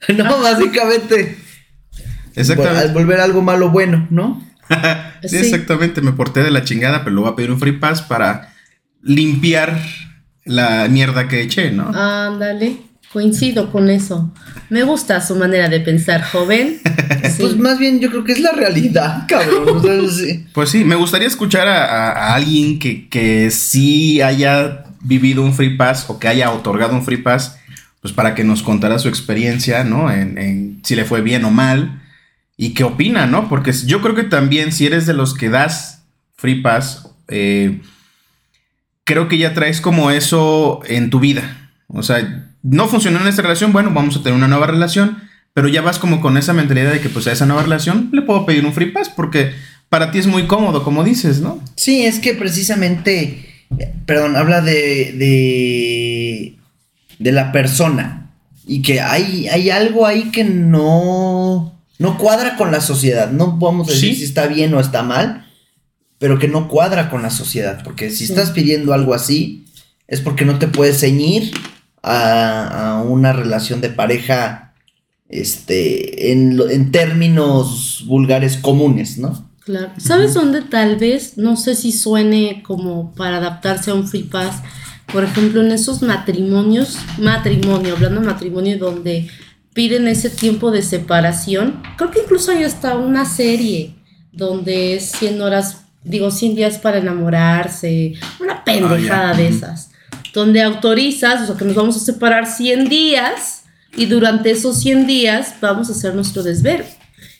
No, 0.14 0.38
básicamente. 0.42 1.38
Al 1.96 2.40
Exactamente. 2.40 2.92
volver 2.92 3.20
algo 3.20 3.40
malo 3.40 3.70
bueno, 3.70 4.06
¿no? 4.10 4.42
sí, 5.22 5.28
Sí. 5.30 5.36
exactamente. 5.38 6.00
Me 6.02 6.12
porté 6.12 6.42
de 6.42 6.50
la 6.50 6.62
chingada, 6.64 7.04
pero 7.04 7.14
lo 7.16 7.22
voy 7.22 7.32
a 7.32 7.36
pedir 7.36 7.50
un 7.50 7.58
free 7.60 7.72
pass 7.78 8.02
para 8.02 8.52
limpiar 9.02 9.80
la 10.44 10.88
mierda 10.90 11.26
que 11.28 11.40
eché, 11.42 11.70
¿no? 11.70 11.88
Ándale, 11.94 12.76
coincido 13.14 13.72
con 13.72 13.88
eso. 13.88 14.30
Me 14.68 14.82
gusta 14.82 15.20
su 15.22 15.36
manera 15.36 15.70
de 15.70 15.80
pensar, 15.80 16.22
joven. 16.22 16.80
Sí. 17.24 17.40
Pues 17.42 17.56
más 17.56 17.78
bien 17.78 18.00
yo 18.00 18.10
creo 18.10 18.22
que 18.22 18.32
es 18.32 18.40
la 18.40 18.52
realidad, 18.52 19.24
cabrón. 19.28 19.66
O 19.78 19.80
sea, 19.82 20.00
sí. 20.10 20.44
Pues 20.52 20.68
sí, 20.68 20.84
me 20.84 20.94
gustaría 20.94 21.26
escuchar 21.26 21.66
a, 21.66 21.84
a- 21.86 22.10
a 22.12 22.34
alguien 22.34 22.78
que, 22.78 23.08
que 23.08 23.50
sí 23.50 24.20
haya 24.20 24.84
vivido 25.00 25.42
un 25.42 25.54
free 25.54 25.76
pass 25.76 26.04
o 26.08 26.18
que 26.18 26.28
haya 26.28 26.50
otorgado 26.52 26.94
un 26.94 27.02
free 27.02 27.16
pass, 27.22 27.56
pues 28.02 28.12
para 28.12 28.34
que 28.34 28.44
nos 28.44 28.62
contara 28.62 28.98
su 28.98 29.08
experiencia, 29.08 29.84
¿no? 29.84 30.12
En, 30.12 30.36
en 30.36 30.80
si 30.84 30.94
le 30.96 31.06
fue 31.06 31.22
bien 31.22 31.44
o 31.46 31.50
mal 31.50 32.02
y 32.58 32.74
qué 32.74 32.84
opina, 32.84 33.26
¿no? 33.26 33.48
Porque 33.48 33.72
yo 33.72 34.02
creo 34.02 34.14
que 34.14 34.24
también 34.24 34.70
si 34.72 34.84
eres 34.86 35.06
de 35.06 35.14
los 35.14 35.32
que 35.34 35.48
das 35.48 36.02
free 36.36 36.60
pass, 36.60 37.08
eh, 37.28 37.80
creo 39.04 39.28
que 39.28 39.38
ya 39.38 39.54
traes 39.54 39.80
como 39.80 40.10
eso 40.10 40.80
en 40.86 41.08
tu 41.10 41.20
vida. 41.20 41.70
O 41.88 42.02
sea, 42.02 42.50
no 42.64 42.88
funcionó 42.88 43.20
en 43.20 43.28
esta 43.28 43.42
relación, 43.42 43.72
bueno, 43.72 43.92
vamos 43.94 44.16
a 44.16 44.22
tener 44.22 44.34
una 44.36 44.48
nueva 44.48 44.66
relación, 44.66 45.18
pero 45.52 45.68
ya 45.68 45.82
vas 45.82 45.98
como 46.00 46.20
con 46.20 46.36
esa 46.36 46.52
mentalidad 46.52 46.90
de 46.92 47.00
que 47.00 47.08
pues 47.10 47.26
a 47.28 47.32
esa 47.32 47.46
nueva 47.46 47.62
relación 47.62 48.08
le 48.12 48.22
puedo 48.22 48.44
pedir 48.44 48.64
un 48.66 48.72
free 48.72 48.90
pass 48.90 49.08
porque 49.08 49.52
para 49.88 50.10
ti 50.10 50.18
es 50.18 50.26
muy 50.26 50.46
cómodo, 50.48 50.82
como 50.82 51.04
dices, 51.04 51.40
¿no? 51.40 51.62
Sí, 51.76 52.04
es 52.04 52.18
que 52.18 52.34
precisamente, 52.34 53.46
perdón, 54.06 54.34
habla 54.34 54.60
de, 54.62 55.12
de, 55.12 56.56
de 57.18 57.32
la 57.32 57.52
persona 57.52 58.30
y 58.66 58.82
que 58.82 59.00
hay, 59.00 59.46
hay 59.48 59.70
algo 59.70 60.06
ahí 60.06 60.30
que 60.32 60.42
no, 60.44 61.78
no 61.98 62.18
cuadra 62.18 62.56
con 62.56 62.72
la 62.72 62.80
sociedad. 62.80 63.30
No 63.30 63.58
a 63.62 63.86
decir 63.86 64.14
Sí. 64.14 64.16
si 64.16 64.24
está 64.24 64.46
bien 64.46 64.72
o 64.74 64.80
está 64.80 65.02
mal, 65.02 65.46
pero 66.18 66.38
que 66.38 66.48
no 66.48 66.66
cuadra 66.68 67.10
con 67.10 67.22
la 67.22 67.30
sociedad, 67.30 67.82
porque 67.84 68.10
si 68.10 68.24
estás 68.24 68.50
pidiendo 68.50 68.94
algo 68.94 69.14
así, 69.14 69.66
es 70.08 70.20
porque 70.20 70.44
no 70.44 70.58
te 70.58 70.66
puedes 70.66 70.98
ceñir 71.00 71.52
a, 72.04 72.98
a 72.98 73.02
una 73.02 73.32
relación 73.32 73.80
de 73.80 73.88
pareja 73.90 74.74
este, 75.28 76.32
en, 76.32 76.60
en 76.70 76.92
términos 76.92 78.04
vulgares 78.06 78.56
comunes, 78.58 79.18
¿no? 79.18 79.48
Claro. 79.64 79.90
¿Sabes 79.96 80.34
dónde 80.34 80.60
tal 80.62 80.96
vez, 80.96 81.38
no 81.38 81.56
sé 81.56 81.74
si 81.74 81.90
suene 81.92 82.62
como 82.62 83.14
para 83.14 83.38
adaptarse 83.38 83.90
a 83.90 83.94
un 83.94 84.06
free 84.06 84.24
pass? 84.24 84.56
Por 85.12 85.24
ejemplo, 85.24 85.62
en 85.62 85.72
esos 85.72 86.02
matrimonios, 86.02 86.98
matrimonio, 87.18 87.94
hablando 87.94 88.20
de 88.20 88.26
matrimonio, 88.26 88.78
donde 88.78 89.28
piden 89.72 90.06
ese 90.06 90.28
tiempo 90.30 90.70
de 90.70 90.82
separación. 90.82 91.82
Creo 91.96 92.10
que 92.10 92.20
incluso 92.20 92.50
hay 92.52 92.62
hasta 92.64 92.96
una 92.96 93.24
serie 93.24 93.94
donde 94.32 94.94
es 94.96 95.12
100 95.12 95.40
horas, 95.40 95.78
digo, 96.04 96.30
100 96.30 96.54
días 96.56 96.78
para 96.78 96.98
enamorarse, 96.98 98.14
una 98.40 98.62
pendejada 98.64 99.30
Ah, 99.30 99.32
ya. 99.32 99.38
de 99.38 99.48
esas, 99.48 99.90
donde 100.34 100.60
autorizas, 100.60 101.42
o 101.42 101.46
sea, 101.46 101.56
que 101.56 101.64
nos 101.64 101.74
vamos 101.76 101.96
a 101.96 102.00
separar 102.00 102.46
100 102.46 102.88
días 102.88 103.62
y 103.96 104.06
durante 104.06 104.50
esos 104.50 104.80
100 104.80 105.06
días 105.06 105.54
vamos 105.62 105.88
a 105.88 105.92
hacer 105.92 106.14
nuestro 106.14 106.42
desvelo. 106.42 106.84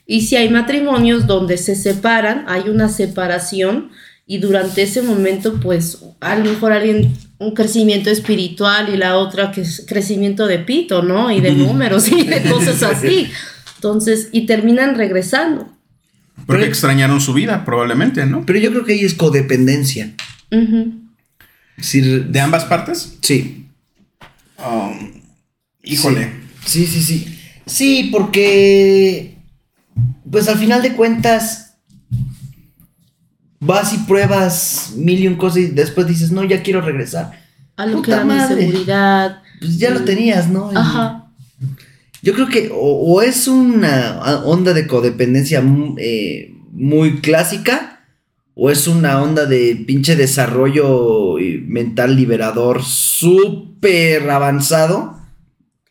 Y 0.07 0.23
si 0.23 0.37
hay 0.37 0.49
matrimonios 0.49 1.27
donde 1.27 1.57
se 1.59 1.75
separan, 1.75 2.45
hay 2.47 2.69
una 2.69 2.89
separación 2.89 3.91
y 4.27 4.39
durante 4.39 4.83
ese 4.83 5.03
momento, 5.03 5.61
pues 5.61 5.99
a 6.21 6.37
lo 6.37 6.45
mejor 6.45 6.73
alguien 6.73 7.13
un 7.39 7.53
crecimiento 7.53 8.11
espiritual 8.11 8.89
y 8.95 8.97
la 8.97 9.17
otra 9.19 9.51
que 9.51 9.63
es 9.63 9.85
crecimiento 9.87 10.47
de 10.47 10.61
pito, 10.61 11.03
¿no? 11.03 11.31
Y 11.31 11.41
de 11.41 11.53
números 11.53 12.11
y 12.11 12.23
de 12.23 12.43
cosas 12.43 12.83
así. 12.85 13.29
Entonces, 13.77 14.29
y 14.33 14.47
terminan 14.47 14.95
regresando. 14.95 15.69
Porque 16.47 16.61
Pero- 16.61 16.65
extrañaron 16.65 17.21
su 17.21 17.35
vida, 17.35 17.65
probablemente, 17.65 18.25
¿no? 18.25 18.47
Pero 18.47 18.59
yo 18.61 18.71
creo 18.71 18.85
que 18.85 18.93
ahí 18.93 19.05
es 19.05 19.15
codependencia. 19.15 20.15
Es 20.51 20.69
¿De 21.77 22.41
ambas 22.41 22.65
partes? 22.65 23.19
sí. 23.23 23.61
Um, 24.57 25.11
híjole. 25.83 26.31
Sí, 26.65 26.87
sí, 26.87 27.03
sí. 27.03 27.39
Sí, 27.67 28.09
porque. 28.13 29.37
Pues 30.31 30.49
al 30.49 30.59
final 30.59 30.81
de 30.83 30.95
cuentas. 30.95 31.75
vas 33.61 33.93
y 33.95 33.99
pruebas 33.99 34.93
mil 34.97 35.21
y 35.21 35.27
un 35.27 35.37
cosas 35.37 35.59
y 35.59 35.67
después 35.67 36.07
dices, 36.07 36.31
no, 36.31 36.45
ya 36.45 36.63
quiero 36.63 36.81
regresar. 36.81 37.33
A 37.77 37.87
lo 37.87 37.97
Puta 37.97 38.07
que 38.07 38.13
era 38.13 38.25
mi 38.25 38.29
madre. 38.29 38.67
seguridad. 38.67 39.43
Pues 39.59 39.79
ya 39.79 39.91
lo 39.91 40.05
tenías, 40.05 40.49
¿no? 40.49 40.71
Ajá. 40.75 41.31
Yo 42.23 42.33
creo 42.35 42.49
que 42.49 42.71
o, 42.73 42.77
o 43.15 43.23
es 43.23 43.49
una 43.49 44.21
onda 44.45 44.73
de 44.73 44.87
codependencia 44.87 45.61
mm, 45.61 45.97
eh, 45.99 46.55
muy 46.73 47.21
clásica 47.21 47.94
o 48.55 48.71
es 48.71 48.87
una 48.87 49.21
onda 49.23 49.47
de 49.47 49.83
pinche 49.87 50.17
desarrollo 50.17 51.39
eh, 51.39 51.63
mental 51.67 52.15
liberador 52.17 52.83
súper 52.85 54.29
avanzado 54.31 55.19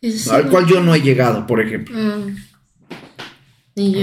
Sí. 0.02 0.30
al 0.32 0.50
cual 0.50 0.66
yo 0.68 0.82
no 0.82 0.94
he 0.96 1.02
llegado, 1.02 1.48
por 1.48 1.62
ejemplo. 1.62 1.98
Mm. 1.98 2.36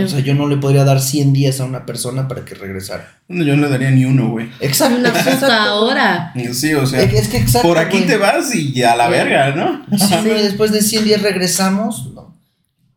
O 0.05 0.09
sea, 0.09 0.19
yo 0.21 0.35
no 0.35 0.49
le 0.49 0.57
podría 0.57 0.83
dar 0.83 1.01
100 1.01 1.33
días 1.33 1.61
a 1.61 1.65
una 1.65 1.87
persona 1.87 2.27
para 2.27 2.45
que 2.45 2.55
regresara. 2.57 3.19
No, 3.29 3.45
Yo 3.45 3.55
no 3.55 3.63
le 3.65 3.69
daría 3.69 3.91
ni 3.93 4.05
uno, 4.05 4.31
güey. 4.31 4.49
Exacto. 4.61 4.97
una 4.99 5.13
puta 5.13 5.75
hora. 5.75 6.33
Sí, 6.53 6.75
o 6.75 6.87
sea, 6.87 7.03
Es, 7.03 7.29
que 7.29 7.37
exacto. 7.37 7.69
por 7.69 7.79
aquí 7.79 7.99
güey. 7.99 8.09
te 8.09 8.17
vas 8.17 8.53
y 8.55 8.73
ya 8.73 8.95
a 8.95 8.97
la 8.97 9.07
Sí. 9.07 9.13
verga, 9.13 9.55
¿no? 9.55 9.87
Sí, 9.97 10.29
después 10.43 10.73
de 10.73 10.83
100 10.83 11.05
días 11.05 11.23
regresamos. 11.23 12.11
no. 12.15 12.35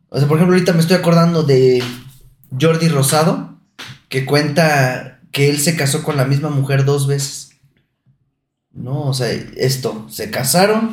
O 0.09 0.17
sea, 0.17 0.27
por 0.27 0.37
ejemplo, 0.37 0.55
ahorita 0.55 0.73
me 0.73 0.79
estoy 0.79 0.95
acordando 0.97 1.43
de 1.43 1.83
Jordi 2.59 2.87
Rosado, 2.87 3.57
que 4.09 4.25
cuenta 4.25 5.19
que 5.33 5.49
él 5.49 5.59
se 5.59 5.75
casó 5.75 6.01
con 6.03 6.15
la 6.15 6.23
misma 6.23 6.49
mujer 6.49 6.85
dos 6.85 7.05
veces. 7.07 7.49
No, 8.71 9.01
o 9.03 9.13
sea, 9.13 9.29
esto, 9.57 10.07
se 10.09 10.31
casaron, 10.31 10.89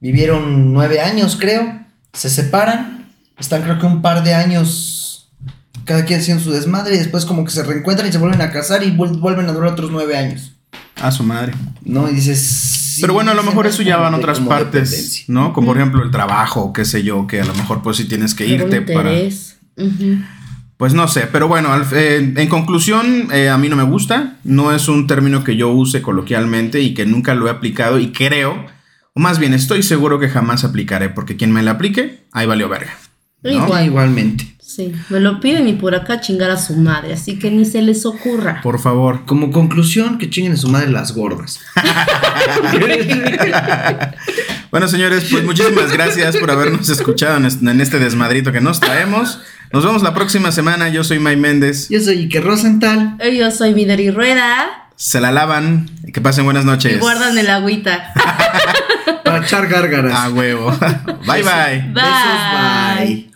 vivieron 0.00 0.72
nueve 0.74 1.00
años, 1.00 1.36
creo, 1.40 1.80
se 2.12 2.28
separan, 2.30 3.08
están 3.38 3.62
creo 3.62 3.78
que 3.78 3.86
un 3.86 4.02
par 4.02 4.22
de 4.22 4.34
años, 4.34 5.32
cada 5.84 6.04
quien 6.04 6.20
haciendo 6.20 6.42
su 6.44 6.50
desmadre, 6.52 6.94
y 6.94 6.98
después 6.98 7.24
como 7.24 7.44
que 7.44 7.50
se 7.50 7.62
reencuentran 7.64 8.08
y 8.08 8.12
se 8.12 8.18
vuelven 8.18 8.42
a 8.42 8.50
casar 8.52 8.82
y 8.84 8.90
vuel- 8.96 9.18
vuelven 9.18 9.48
a 9.48 9.52
durar 9.52 9.72
otros 9.72 9.90
nueve 9.90 10.16
años. 10.16 10.52
A 11.00 11.10
su 11.10 11.22
madre. 11.24 11.52
¿No? 11.82 12.08
Y 12.08 12.14
dices. 12.14 12.40
sí, 12.40 13.00
Pero 13.00 13.12
bueno, 13.12 13.30
a 13.32 13.34
lo 13.34 13.42
mejor 13.42 13.64
me 13.64 13.70
eso 13.70 13.82
ya 13.82 13.96
van 13.98 14.12
de- 14.12 14.18
otras 14.18 14.40
partes. 14.40 15.24
¿no? 15.28 15.52
Como 15.52 15.68
por 15.68 15.76
ejemplo 15.78 16.02
el 16.02 16.10
trabajo, 16.10 16.72
qué 16.72 16.84
sé 16.84 17.02
yo, 17.02 17.26
que 17.26 17.40
a 17.40 17.44
lo 17.44 17.54
mejor 17.54 17.82
pues 17.82 17.96
sí 17.98 18.04
tienes 18.06 18.34
que 18.34 18.46
irte 18.46 18.82
para... 18.82 19.12
interés. 19.12 19.56
Ujú. 19.76 20.18
Pues 20.76 20.92
no 20.92 21.08
sé, 21.08 21.26
pero 21.32 21.48
bueno, 21.48 21.72
al- 21.72 21.86
eh, 21.92 22.34
en 22.36 22.48
conclusión, 22.48 23.28
eh, 23.32 23.48
a 23.48 23.56
mí 23.56 23.68
no 23.70 23.76
me 23.76 23.82
gusta, 23.82 24.34
no 24.44 24.72
es 24.74 24.88
un 24.88 25.06
término 25.06 25.42
que 25.42 25.56
yo 25.56 25.70
use 25.70 26.02
coloquialmente 26.02 26.80
y 26.80 26.92
que 26.92 27.06
nunca 27.06 27.34
lo 27.34 27.46
he 27.46 27.50
aplicado 27.50 27.98
y 27.98 28.12
creo, 28.12 28.66
o 29.14 29.20
más 29.20 29.38
bien 29.38 29.54
estoy 29.54 29.82
seguro 29.82 30.18
que 30.20 30.28
jamás 30.28 30.64
aplicaré, 30.64 31.08
porque 31.08 31.36
quien 31.36 31.50
me 31.50 31.62
la 31.62 31.72
aplique, 31.72 32.24
ahí 32.32 32.46
valió 32.46 32.68
verga. 32.68 32.92
¿no? 33.42 33.50
Igual. 33.52 33.86
Igualmente. 33.86 34.52
Sí, 34.60 34.92
me 35.08 35.20
lo 35.20 35.40
piden 35.40 35.68
y 35.68 35.74
por 35.74 35.94
acá 35.94 36.20
chingar 36.20 36.50
a 36.50 36.58
su 36.58 36.74
madre, 36.76 37.14
así 37.14 37.38
que 37.38 37.50
ni 37.50 37.64
se 37.64 37.80
les 37.80 38.04
ocurra. 38.04 38.60
Por 38.62 38.78
favor. 38.80 39.24
Como 39.24 39.50
conclusión, 39.52 40.18
que 40.18 40.28
chinguen 40.28 40.52
a 40.54 40.56
su 40.56 40.68
madre 40.68 40.90
las 40.90 41.14
gordas. 41.14 41.60
Bueno, 44.70 44.88
señores, 44.88 45.28
pues 45.30 45.44
muchísimas 45.44 45.92
gracias 45.92 46.36
por 46.36 46.50
habernos 46.50 46.88
escuchado 46.88 47.36
en 47.36 47.46
este- 47.46 47.70
en 47.70 47.80
este 47.80 47.98
desmadrito 47.98 48.52
que 48.52 48.60
nos 48.60 48.80
traemos. 48.80 49.40
Nos 49.76 49.84
vemos 49.84 50.02
la 50.02 50.14
próxima 50.14 50.50
semana. 50.52 50.88
Yo 50.88 51.04
soy 51.04 51.18
Mike 51.18 51.36
Méndez. 51.36 51.90
Yo 51.90 52.00
soy 52.00 52.20
Ike 52.20 52.40
Rosenthal. 52.40 53.18
Yo 53.30 53.50
soy 53.50 53.74
Videri 53.74 54.10
Rueda 54.10 54.88
Se 54.96 55.20
la 55.20 55.30
lavan. 55.30 55.90
y 56.02 56.12
Que 56.12 56.22
pasen 56.22 56.46
buenas 56.46 56.64
noches. 56.64 56.94
y 56.94 56.98
guardan 56.98 57.36
el 57.36 57.50
agüita. 57.50 58.10
Para 59.24 59.44
echar 59.44 59.66
gárgaras. 59.68 60.14
A 60.14 60.30
huevo. 60.30 60.70
bye 60.70 60.78
bye. 61.26 61.42
Bye. 61.42 61.92
Besos, 61.92 62.96
bye. 62.96 63.30